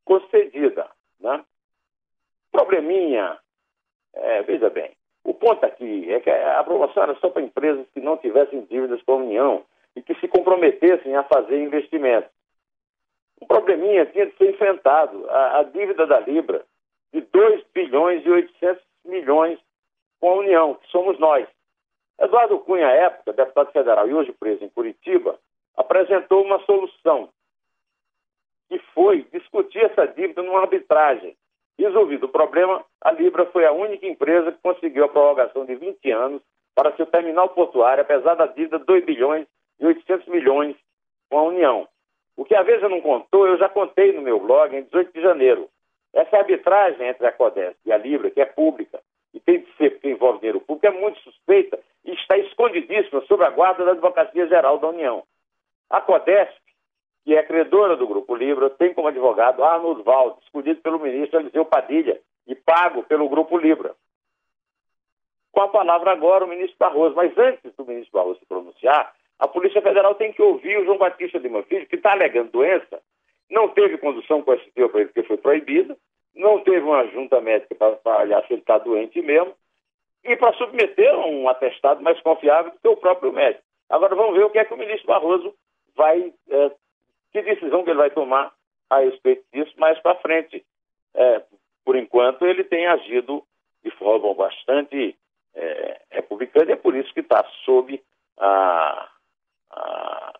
concedida. 0.05 0.87
Né? 1.19 1.43
Probleminha, 2.51 3.37
é, 4.13 4.43
veja 4.43 4.69
bem, 4.69 4.91
o 5.23 5.33
ponto 5.33 5.65
aqui 5.65 6.13
é 6.13 6.19
que 6.19 6.29
a 6.29 6.59
aprovação 6.59 7.03
era 7.03 7.15
só 7.15 7.29
para 7.29 7.41
empresas 7.41 7.87
que 7.93 7.99
não 7.99 8.17
tivessem 8.17 8.65
dívidas 8.65 9.01
com 9.01 9.13
a 9.13 9.17
União 9.17 9.65
e 9.95 10.01
que 10.01 10.13
se 10.15 10.27
comprometessem 10.27 11.15
a 11.15 11.23
fazer 11.23 11.59
investimentos. 11.59 12.29
Um 13.41 13.47
probleminha 13.47 14.05
tinha 14.05 14.27
de 14.27 14.37
ser 14.37 14.51
enfrentado. 14.51 15.27
A, 15.29 15.59
a 15.59 15.63
dívida 15.63 16.05
da 16.05 16.19
Libra 16.19 16.63
de 17.11 17.21
2 17.21 17.63
bilhões 17.73 18.23
e 18.25 18.29
800 18.29 18.83
milhões 19.05 19.59
com 20.19 20.29
a 20.29 20.35
União, 20.35 20.75
que 20.75 20.87
somos 20.89 21.17
nós. 21.19 21.47
Eduardo 22.19 22.59
Cunha, 22.59 22.87
à 22.87 22.91
época, 22.91 23.33
deputado 23.33 23.71
federal 23.71 24.07
e 24.07 24.13
hoje 24.13 24.31
preso 24.33 24.63
em 24.63 24.69
Curitiba, 24.69 25.39
apresentou 25.75 26.43
uma 26.43 26.59
solução 26.65 27.29
que 28.69 28.79
foi 28.93 29.25
discutir 29.31 29.83
essa 29.85 30.05
dívida 30.05 30.41
numa 30.41 30.61
arbitragem. 30.61 31.35
Resolvido 31.77 32.25
o 32.25 32.29
problema, 32.29 32.83
a 33.01 33.11
Libra 33.11 33.45
foi 33.45 33.65
a 33.65 33.71
única 33.71 34.05
empresa 34.05 34.51
que 34.51 34.61
conseguiu 34.61 35.05
a 35.05 35.09
prorrogação 35.09 35.65
de 35.65 35.75
20 35.75 36.11
anos 36.11 36.41
para 36.73 36.95
seu 36.95 37.05
terminal 37.05 37.49
portuário, 37.49 38.01
apesar 38.01 38.35
da 38.35 38.47
dívida 38.47 38.79
de 38.79 38.85
2 38.85 39.05
bilhões 39.05 39.47
e 39.79 39.85
800 39.85 40.27
milhões 40.27 40.75
com 41.29 41.37
a 41.37 41.43
União. 41.43 41.87
O 42.35 42.45
que 42.45 42.55
a 42.55 42.63
Veja 42.63 42.87
não 42.89 43.01
contou, 43.01 43.47
eu 43.47 43.57
já 43.57 43.69
contei 43.69 44.11
no 44.11 44.21
meu 44.21 44.39
blog 44.39 44.75
em 44.75 44.83
18 44.83 45.13
de 45.13 45.21
janeiro. 45.21 45.69
Essa 46.13 46.37
arbitragem 46.37 47.07
entre 47.07 47.27
a 47.27 47.31
Codesc 47.31 47.77
e 47.85 47.91
a 47.91 47.97
Libra, 47.97 48.31
que 48.31 48.41
é 48.41 48.45
pública, 48.45 48.99
e 49.33 49.39
tem 49.39 49.59
de 49.59 49.71
ser 49.75 49.91
porque 49.91 50.09
envolve 50.09 50.39
dinheiro 50.39 50.61
público, 50.61 50.87
é 50.87 50.99
muito 50.99 51.19
suspeita 51.19 51.79
e 52.05 52.11
está 52.13 52.37
escondidíssima 52.37 53.21
sob 53.27 53.43
a 53.43 53.49
guarda 53.49 53.85
da 53.85 53.91
Advocacia 53.91 54.47
Geral 54.47 54.79
da 54.79 54.87
União. 54.87 55.23
A 55.89 56.01
Codesc 56.01 56.53
que 57.27 57.35
é 57.35 57.43
credora 57.43 57.97
do 57.97 58.07
Grupo 58.07 58.33
Libra, 58.33 58.69
tem 58.69 58.93
como 58.93 59.09
advogado 59.09 59.61
Arnold 59.61 60.01
Valdes, 60.01 60.41
escolhido 60.45 60.79
pelo 60.79 60.97
ministro 60.97 61.41
Eliseu 61.41 61.65
Padilha 61.65 62.21
e 62.47 62.55
pago 62.55 63.03
pelo 63.03 63.27
Grupo 63.27 63.57
Libra. 63.57 63.93
Com 65.51 65.59
a 65.59 65.67
palavra 65.67 66.13
agora 66.13 66.45
o 66.45 66.47
ministro 66.47 66.77
Barroso, 66.79 67.15
mas 67.17 67.37
antes 67.37 67.75
do 67.75 67.85
ministro 67.85 68.13
Barroso 68.13 68.39
se 68.39 68.45
pronunciar, 68.45 69.13
a 69.39 69.45
Polícia 69.45 69.81
Federal 69.81 70.15
tem 70.15 70.31
que 70.31 70.41
ouvir 70.41 70.77
o 70.77 70.85
João 70.85 70.97
Batista 70.97 71.37
Lima 71.37 71.63
Filho, 71.63 71.85
que 71.87 71.97
está 71.97 72.13
alegando 72.13 72.49
doença, 72.49 73.01
não 73.51 73.67
teve 73.67 73.97
condução 73.97 74.41
com 74.41 74.55
para 74.55 75.01
ele, 75.01 75.07
porque 75.07 75.23
foi 75.23 75.35
proibida, 75.35 75.97
não 76.33 76.61
teve 76.61 76.79
uma 76.79 77.05
junta 77.07 77.41
médica 77.41 77.75
para 77.75 78.21
olhar 78.21 78.41
se 78.47 78.53
ele 78.53 78.61
está 78.61 78.77
doente 78.77 79.21
mesmo, 79.21 79.53
e 80.23 80.33
para 80.37 80.53
submeter 80.53 81.13
um 81.13 81.49
atestado 81.49 82.01
mais 82.01 82.17
confiável 82.21 82.71
do 82.71 82.79
que 82.79 82.87
o 82.87 82.95
próprio 82.95 83.33
médico. 83.33 83.65
Agora 83.89 84.15
vamos 84.15 84.33
ver 84.33 84.45
o 84.45 84.49
que 84.49 84.59
é 84.59 84.63
que 84.63 84.73
o 84.73 84.77
ministro 84.77 85.07
Barroso 85.07 85.53
vai 85.93 86.31
é, 86.49 86.71
que 87.31 87.41
decisão 87.41 87.83
que 87.83 87.89
ele 87.89 87.99
vai 87.99 88.09
tomar 88.09 88.53
a 88.89 88.99
respeito 88.99 89.43
disso 89.53 89.73
mais 89.77 89.99
para 89.99 90.19
frente. 90.19 90.65
É, 91.13 91.43
por 91.83 91.95
enquanto, 91.95 92.45
ele 92.45 92.63
tem 92.63 92.87
agido 92.87 93.43
de 93.83 93.91
forma 93.91 94.33
bastante 94.33 95.15
é, 95.55 96.01
republicana 96.11 96.71
e 96.71 96.73
é 96.73 96.77
por 96.77 96.95
isso 96.95 97.13
que 97.13 97.21
está 97.21 97.43
sob 97.65 98.01
a, 98.39 99.09
a, 99.71 100.33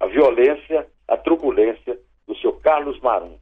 a, 0.00 0.06
violência, 0.06 0.86
a 1.08 1.16
truculência 1.16 1.98
do 2.26 2.36
seu 2.36 2.52
Carlos 2.60 2.98
Marum. 3.00 3.38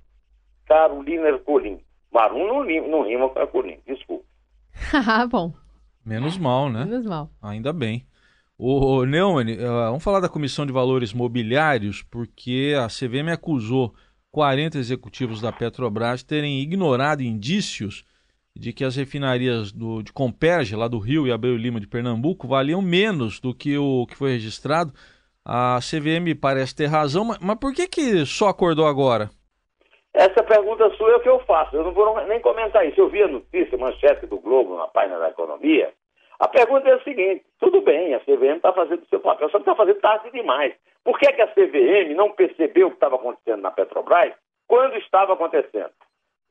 Carolina 0.66 1.28
Ercolim, 1.28 1.84
Marum 2.10 2.46
não, 2.46 2.64
não 2.88 3.02
rima 3.02 3.28
com 3.28 3.40
Acurim, 3.40 3.80
desculpa. 3.86 4.24
Ah, 5.06 5.26
bom. 5.26 5.52
Menos 6.04 6.36
mal, 6.38 6.68
né? 6.68 6.84
Menos 6.84 7.06
mal. 7.06 7.30
Ainda 7.42 7.72
bem. 7.72 8.06
O 8.58 9.04
Neumann, 9.04 9.54
uh, 9.54 9.90
vamos 9.90 10.04
falar 10.04 10.20
da 10.20 10.28
Comissão 10.28 10.64
de 10.64 10.72
Valores 10.72 11.12
Mobiliários, 11.12 12.02
porque 12.02 12.74
a 12.78 12.86
CVM 12.86 13.32
acusou 13.32 13.94
40 14.30 14.78
executivos 14.78 15.40
da 15.40 15.52
Petrobras 15.52 16.22
terem 16.22 16.60
ignorado 16.60 17.22
indícios 17.22 18.04
de 18.54 18.72
que 18.72 18.84
as 18.84 18.96
refinarias 18.96 19.72
do, 19.72 20.02
de 20.02 20.12
Comperge, 20.12 20.76
lá 20.76 20.86
do 20.86 20.98
Rio, 20.98 21.26
e 21.26 21.32
Abreu 21.32 21.56
Lima 21.56 21.80
de 21.80 21.86
Pernambuco, 21.86 22.46
valiam 22.46 22.82
menos 22.82 23.40
do 23.40 23.54
que 23.54 23.76
o 23.76 24.06
que 24.06 24.16
foi 24.16 24.32
registrado. 24.32 24.92
A 25.44 25.78
CVM 25.80 26.38
parece 26.40 26.76
ter 26.76 26.86
razão, 26.86 27.24
mas, 27.24 27.38
mas 27.40 27.58
por 27.58 27.74
que, 27.74 27.88
que 27.88 28.24
só 28.26 28.48
acordou 28.48 28.86
agora? 28.86 29.30
Essa 30.14 30.42
pergunta 30.42 30.90
sua 30.96 31.12
é 31.12 31.16
o 31.16 31.20
que 31.20 31.28
eu 31.28 31.40
faço. 31.40 31.74
Eu 31.74 31.84
não 31.84 31.92
vou 31.92 32.26
nem 32.26 32.40
comentar 32.40 32.86
isso. 32.86 33.00
Eu 33.00 33.08
vi 33.08 33.22
a 33.22 33.28
notícia, 33.28 33.78
manchete 33.78 34.26
do 34.26 34.38
Globo 34.38 34.76
na 34.76 34.86
página 34.86 35.18
da 35.18 35.30
economia. 35.30 35.90
A 36.42 36.48
pergunta 36.48 36.88
é 36.88 36.94
a 36.94 37.04
seguinte: 37.04 37.44
tudo 37.60 37.80
bem, 37.82 38.14
a 38.14 38.20
CVM 38.20 38.56
está 38.56 38.72
fazendo 38.72 39.02
o 39.02 39.06
seu 39.06 39.20
papel, 39.20 39.48
só 39.48 39.58
que 39.58 39.62
está 39.62 39.76
fazendo 39.76 40.00
tarde 40.00 40.28
demais. 40.32 40.74
Por 41.04 41.16
que, 41.16 41.32
que 41.32 41.40
a 41.40 41.46
CVM 41.46 42.16
não 42.16 42.32
percebeu 42.32 42.88
o 42.88 42.90
que 42.90 42.96
estava 42.96 43.14
acontecendo 43.14 43.62
na 43.62 43.70
Petrobras 43.70 44.34
quando 44.66 44.96
estava 44.96 45.34
acontecendo? 45.34 45.92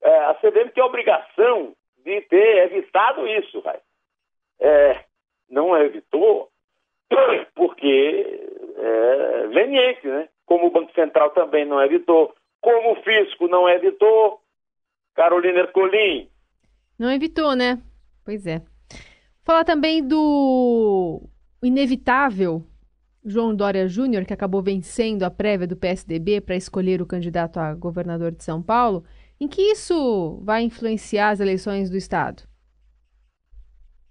É, 0.01 0.17
a 0.25 0.35
CVM 0.35 0.69
tem 0.73 0.81
a 0.81 0.85
obrigação 0.85 1.73
de 2.05 2.21
ter 2.21 2.71
evitado 2.71 3.27
isso, 3.27 3.59
vai. 3.59 3.79
É, 4.61 5.03
não 5.49 5.77
evitou 5.77 6.49
porque 7.53 8.47
é 8.77 9.47
leniente, 9.47 10.07
né? 10.07 10.29
Como 10.45 10.67
o 10.67 10.71
Banco 10.71 10.93
Central 10.93 11.31
também 11.31 11.65
não 11.65 11.83
evitou, 11.83 12.33
como 12.61 12.93
o 12.93 13.03
fisco 13.03 13.49
não 13.49 13.67
evitou, 13.67 14.39
Carolina 15.15 15.59
Ercolim. 15.59 16.29
Não 16.97 17.11
evitou, 17.11 17.57
né? 17.57 17.77
Pois 18.23 18.47
é. 18.47 18.70
Falar 19.51 19.65
também 19.65 20.01
do 20.01 21.23
inevitável 21.61 22.63
João 23.25 23.53
Dória 23.53 23.85
Júnior, 23.85 24.23
que 24.25 24.33
acabou 24.33 24.63
vencendo 24.63 25.23
a 25.23 25.29
prévia 25.29 25.67
do 25.67 25.75
PSDB 25.75 26.39
para 26.39 26.55
escolher 26.55 27.01
o 27.01 27.05
candidato 27.05 27.59
a 27.59 27.75
governador 27.75 28.31
de 28.31 28.45
São 28.45 28.63
Paulo. 28.63 29.03
Em 29.41 29.49
que 29.49 29.61
isso 29.61 30.39
vai 30.45 30.61
influenciar 30.61 31.31
as 31.31 31.41
eleições 31.41 31.89
do 31.89 31.97
Estado? 31.97 32.43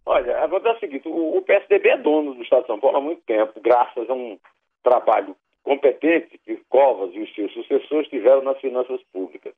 Olha, 0.04 0.44
a 0.44 0.46
verdade 0.46 0.74
é 0.74 0.76
o 0.76 0.80
seguinte: 0.80 1.08
o 1.08 1.40
PSDB 1.40 1.88
é 1.88 1.96
dono 1.96 2.34
do 2.34 2.42
Estado 2.42 2.60
de 2.60 2.66
São 2.66 2.78
Paulo 2.78 2.98
há 2.98 3.00
muito 3.00 3.22
tempo, 3.22 3.58
graças 3.62 4.10
a 4.10 4.12
um 4.12 4.38
trabalho 4.82 5.34
competente 5.62 6.36
que 6.44 6.60
Covas 6.68 7.14
e 7.14 7.18
os 7.18 7.34
seus 7.34 7.50
sucessores 7.54 8.10
tiveram 8.10 8.42
nas 8.42 8.60
finanças 8.60 9.00
públicas. 9.10 9.54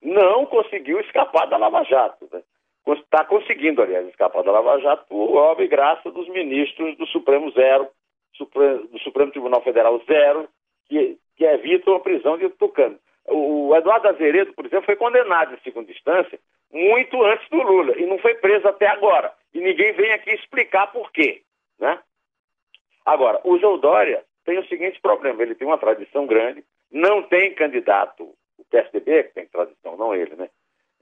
Não 0.00 0.46
conseguiu 0.46 1.00
escapar 1.00 1.48
da 1.48 1.56
Lava 1.56 1.82
Jato. 1.82 2.28
Né? 2.32 2.40
Está 2.86 3.24
conseguindo, 3.24 3.80
aliás, 3.82 4.06
escapar 4.08 4.42
da 4.42 4.52
Lava 4.52 4.78
Jato 4.80 5.06
por 5.08 5.36
obra 5.36 5.64
e 5.64 5.68
graça 5.68 6.10
dos 6.10 6.28
ministros 6.28 6.96
do 6.98 7.06
Supremo 7.06 7.50
Zero, 7.52 7.88
do 8.38 8.98
Supremo 8.98 9.30
Tribunal 9.30 9.62
Federal 9.62 10.00
Zero, 10.06 10.48
que, 10.88 11.16
que 11.36 11.44
evitam 11.44 11.94
a 11.94 12.00
prisão 12.00 12.36
de 12.36 12.48
Tucano. 12.50 12.98
O 13.26 13.74
Eduardo 13.74 14.08
Azeredo, 14.08 14.52
por 14.52 14.66
exemplo, 14.66 14.84
foi 14.84 14.96
condenado 14.96 15.54
em 15.54 15.60
segunda 15.60 15.90
instância 15.90 16.38
muito 16.70 17.22
antes 17.22 17.48
do 17.48 17.62
Lula 17.62 17.96
e 17.98 18.04
não 18.04 18.18
foi 18.18 18.34
preso 18.34 18.66
até 18.68 18.86
agora. 18.88 19.32
E 19.54 19.60
ninguém 19.60 19.92
vem 19.92 20.12
aqui 20.12 20.30
explicar 20.30 20.88
por 20.88 21.10
quê. 21.12 21.42
Né? 21.78 21.98
Agora, 23.06 23.40
o 23.44 23.58
João 23.58 23.78
Dória 23.78 24.24
tem 24.44 24.58
o 24.58 24.66
seguinte 24.66 25.00
problema: 25.00 25.42
ele 25.42 25.54
tem 25.54 25.66
uma 25.66 25.78
tradição 25.78 26.26
grande, 26.26 26.64
não 26.90 27.22
tem 27.22 27.54
candidato, 27.54 28.24
o 28.58 28.64
PSDB 28.70 29.24
que 29.24 29.34
tem 29.34 29.46
tradição, 29.46 29.96
não 29.96 30.14
ele, 30.14 30.34
né? 30.36 30.50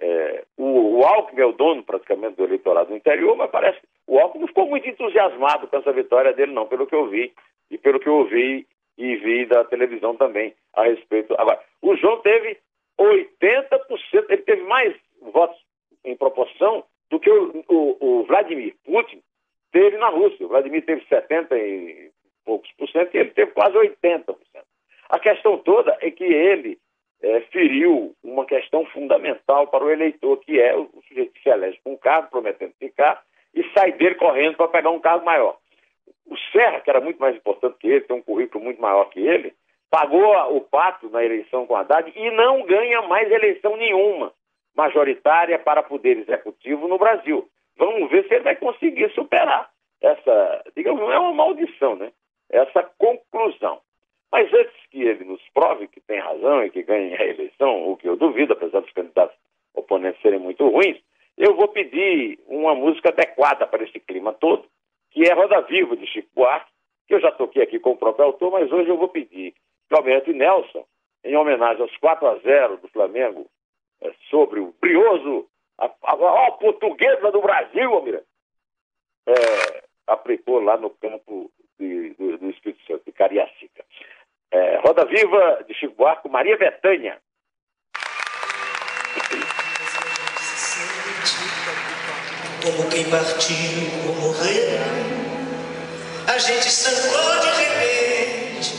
É, 0.05 0.45
o, 0.57 0.99
o 0.99 1.05
Alckmin 1.05 1.41
é 1.41 1.47
o 1.47 1.53
dono 1.53 1.85
praticamente 1.85 2.37
do 2.37 2.43
eleitorado 2.43 2.89
do 2.89 2.97
interior, 2.97 3.37
mas 3.37 3.49
parece 3.53 3.81
que 3.81 3.87
o 4.09 4.19
Alckmin 4.19 4.41
não 4.41 4.49
ficou 4.49 4.67
muito 4.67 4.89
entusiasmado 4.89 5.69
com 5.69 5.77
essa 5.77 5.93
vitória 5.93 6.33
dele, 6.33 6.51
não, 6.53 6.67
pelo 6.67 6.89
que 6.89 6.95
eu 6.95 7.07
vi 7.09 7.33
e 7.71 7.79
pelo 7.79 8.01
que 8.01 8.09
eu 8.09 8.15
ouvi 8.15 8.67
e 8.99 9.17
vi 9.17 9.47
da 9.47 9.63
televisão 9.65 10.17
também 10.17 10.55
a 10.75 10.83
respeito. 10.83 11.35
Agora, 11.39 11.61
o 11.81 11.95
João 11.95 12.21
teve 12.21 12.59
80%, 12.99 14.27
ele 14.29 14.43
teve 14.43 14.63
mais 14.63 14.93
votos 15.21 15.57
em 16.05 16.17
proporção 16.17 16.85
do 17.09 17.21
que 17.21 17.31
o, 17.31 17.65
o, 17.69 17.97
o 18.01 18.25
Vladimir 18.25 18.75
Putin 18.85 19.23
teve 19.71 19.97
na 19.99 20.09
Rússia. 20.09 20.45
O 20.45 20.49
Vladimir 20.49 20.85
teve 20.85 21.05
70 21.07 21.57
e 21.57 22.11
poucos 22.45 22.71
por 22.73 22.89
cento 22.89 23.15
e 23.15 23.19
ele 23.19 23.31
teve 23.31 23.53
quase 23.53 23.77
80%. 23.77 24.35
A 25.11 25.19
questão 25.21 25.59
toda 25.59 25.97
é 26.01 26.11
que 26.11 26.25
ele 26.25 26.79
é, 27.23 27.41
feriu 27.53 28.15
uma 28.23 28.45
questão 28.45 28.85
fundamental 28.87 29.69
para 29.69 29.85
o 29.85 29.91
eleitor, 29.91 30.39
que 30.39 30.61
é 30.61 30.75
o 30.77 30.89
sujeito 31.09 31.33
que 31.33 31.43
se 31.43 31.49
elege 31.49 31.81
com 31.85 31.93
um 31.93 31.97
cargo 31.97 32.31
prometendo 32.31 32.73
ficar 32.79 33.23
e 33.55 33.63
sai 33.73 33.93
dele 33.93 34.17
correndo 34.17 34.57
para 34.57 34.69
pegar 34.69 34.91
um 34.91 35.01
cargo 35.01 35.25
maior. 35.25 35.57
O 36.27 36.37
Serra, 36.51 36.81
que 36.81 36.91
era 36.91 37.01
muito 37.01 37.19
mais 37.19 37.37
importante 37.37 37.77
que 37.79 37.89
ele, 37.89 38.01
tem 38.03 38.17
um 38.17 38.23
currículo 38.23 38.65
muito 38.65 38.81
maior 38.81 39.05
que 39.11 39.21
ele, 39.21 39.55
pagou 39.91 40.35
o 40.57 40.61
pato 40.61 41.09
na 41.11 41.23
eleição 41.23 41.67
com 41.67 41.77
Haddad 41.77 42.11
e 42.17 42.31
não 42.31 42.65
ganha 42.65 43.03
mais 43.03 43.31
eleição 43.31 43.77
nenhuma 43.77 44.33
majoritária 44.75 45.59
para 45.59 45.83
poder 45.83 46.19
executivo 46.19 46.89
no 46.89 46.99
Brasil. 46.99 47.47
Vamos 47.77 48.11
ver 48.11 48.27
se 48.27 48.35
ele 48.35 48.45
vai 48.45 48.57
conseguir 48.57 49.11
superar 49.11 49.71
essa, 50.01 50.65
digamos, 50.77 51.01
não 51.01 51.13
é 51.13 51.19
uma 51.19 51.33
maldição, 51.33 51.95
né? 51.95 52.11
Essa 52.51 52.83
conclusão. 52.99 53.81
Mas 54.33 54.51
antes 54.55 54.75
que 54.91 55.03
ele 55.03 55.25
nos 55.25 55.43
prove 55.53 55.87
que 55.89 56.01
tem 56.01 56.19
razão 56.19 56.65
e 56.65 56.71
que 56.71 56.83
ganhe 56.83 57.15
a 57.15 57.27
eleição, 57.27 57.91
o 57.91 57.99
que 57.99 58.09
eu 58.09 58.17
duvido, 58.17 58.55
apesar 58.55 58.81
dos 58.81 58.91
candidatos 58.93 59.37
oponentes 59.75 60.23
serem 60.23 60.41
muito 60.41 60.67
ruins, 60.67 60.99
eu 61.37 61.55
vou 61.55 61.69
pedir 61.69 62.39
uma 62.47 62.75
música 62.75 63.11
adequada 63.11 63.67
para 63.67 63.85
esse 63.85 64.01
clima 64.01 64.33
todo, 64.33 64.67
que 65.11 65.23
é 65.29 65.35
Roda 65.35 65.61
Viva, 65.61 65.95
de 65.97 66.07
Chico 66.07 66.31
Buarque, 66.35 66.71
que 67.07 67.15
eu 67.15 67.21
já 67.21 67.31
toquei 67.31 67.63
aqui 67.63 67.79
com 67.79 67.91
o 67.91 67.97
próprio 67.97 68.25
autor, 68.25 68.51
mas 68.53 68.73
hoje 68.73 68.89
eu 68.89 68.97
vou 68.97 69.09
pedir 69.09 69.55
que 69.89 69.95
Almirante 69.95 70.33
Nelson, 70.33 70.87
em 71.25 71.37
homenagem 71.37 71.83
aos 71.83 71.95
4 71.99 72.27
a 72.27 72.37
0 72.39 72.79
do 72.79 72.89
Flamengo, 72.89 73.47
é, 74.01 74.13
sobre 74.31 74.61
o 74.61 74.75
brioso, 74.81 75.47
a, 75.79 75.87
a, 75.87 76.47
a 76.47 76.53
portuguesa 76.53 77.31
do 77.31 77.43
Brasil, 77.43 77.93
Almirante, 77.93 78.27
é, 79.27 79.85
aplicou 80.07 80.61
lá 80.61 80.79
no 80.79 80.89
campo 80.89 81.51
de, 81.79 82.11
do, 82.15 82.39
do 82.39 82.51
Espírito 82.51 82.83
Santo, 82.87 83.05
de 83.05 83.13
Cariacica. 83.13 83.85
É, 84.53 84.81
Roda 84.85 85.07
Viva 85.07 85.65
de 85.67 85.73
Chico 85.73 85.95
Buarque, 85.97 86.29
Maria 86.29 86.59
Betânia. 86.59 87.17
Como 92.63 92.91
quem 92.91 93.11
partiu 93.11 93.57
ou 94.07 94.15
morreu, 94.17 94.79
a 96.29 96.39
gente 96.39 96.69
estancou 96.69 97.41
de 97.41 97.51
repente, 97.63 98.75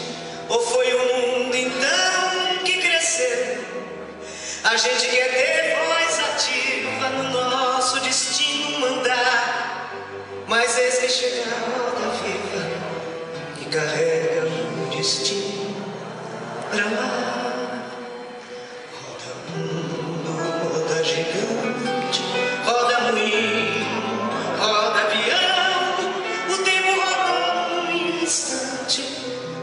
ou 0.47 0.61
foi 0.61 0.93
o 0.93 1.15
mundo 1.15 1.55
então 1.55 2.63
que 2.63 2.79
cresceu? 2.79 3.65
A 4.63 4.77
gente 4.77 5.09
quer 5.09 5.29
ter 5.31 5.75
voz 5.75 6.19
ativa 6.19 7.09
no 7.09 7.49
nosso 7.49 7.99
destino 8.01 8.79
mandar, 8.79 9.91
mas 10.47 10.75
que 10.99 11.09
chega 11.09 11.41
a 11.41 11.59
roda 11.59 12.09
viva 12.23 12.63
que 13.57 13.65
carrega 13.69 14.45
o 14.47 14.95
destino 14.95 15.42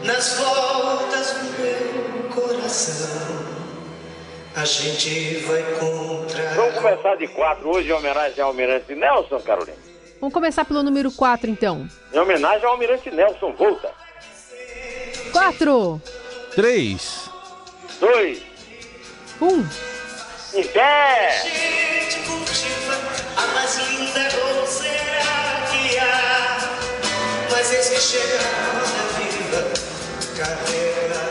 nas 0.03 0.37
voltas 0.37 1.33
do 1.33 1.61
meu 1.61 2.29
coração. 2.29 3.41
A 4.55 4.65
gente 4.65 5.35
vai 5.45 5.63
contra. 5.79 6.53
Vamos 6.53 6.75
começar 6.75 7.15
de 7.15 7.27
quatro 7.29 7.69
hoje 7.69 7.89
em 7.89 7.93
homenagem 7.93 8.41
ao 8.41 8.49
Almirante 8.49 8.93
Nelson, 8.93 9.39
Carolina. 9.39 9.77
Vamos 10.19 10.33
começar 10.33 10.65
pelo 10.65 10.83
número 10.83 11.11
4, 11.11 11.49
então. 11.49 11.87
Em 12.13 12.19
homenagem 12.19 12.65
ao 12.65 12.73
Almirante 12.73 13.09
Nelson, 13.09 13.53
volta. 13.53 13.91
4. 15.31 16.01
3. 16.55 17.29
2. 18.01 18.41
1. 19.39 19.67
Em 20.53 20.67
pé! 20.67 21.41
gente 21.43 22.19
cultiva 22.27 22.99
a 23.37 23.47
mais 23.53 23.77
linda 23.87 24.29
roseira 24.29 25.21
que 25.71 25.97
há. 25.97 26.69
Mas 27.49 27.71
eis 27.71 27.89
que 27.89 28.01
chega 28.01 28.37
a 28.37 28.73
roda 28.73 29.03
viva, 29.17 29.63
carrega 30.37 31.30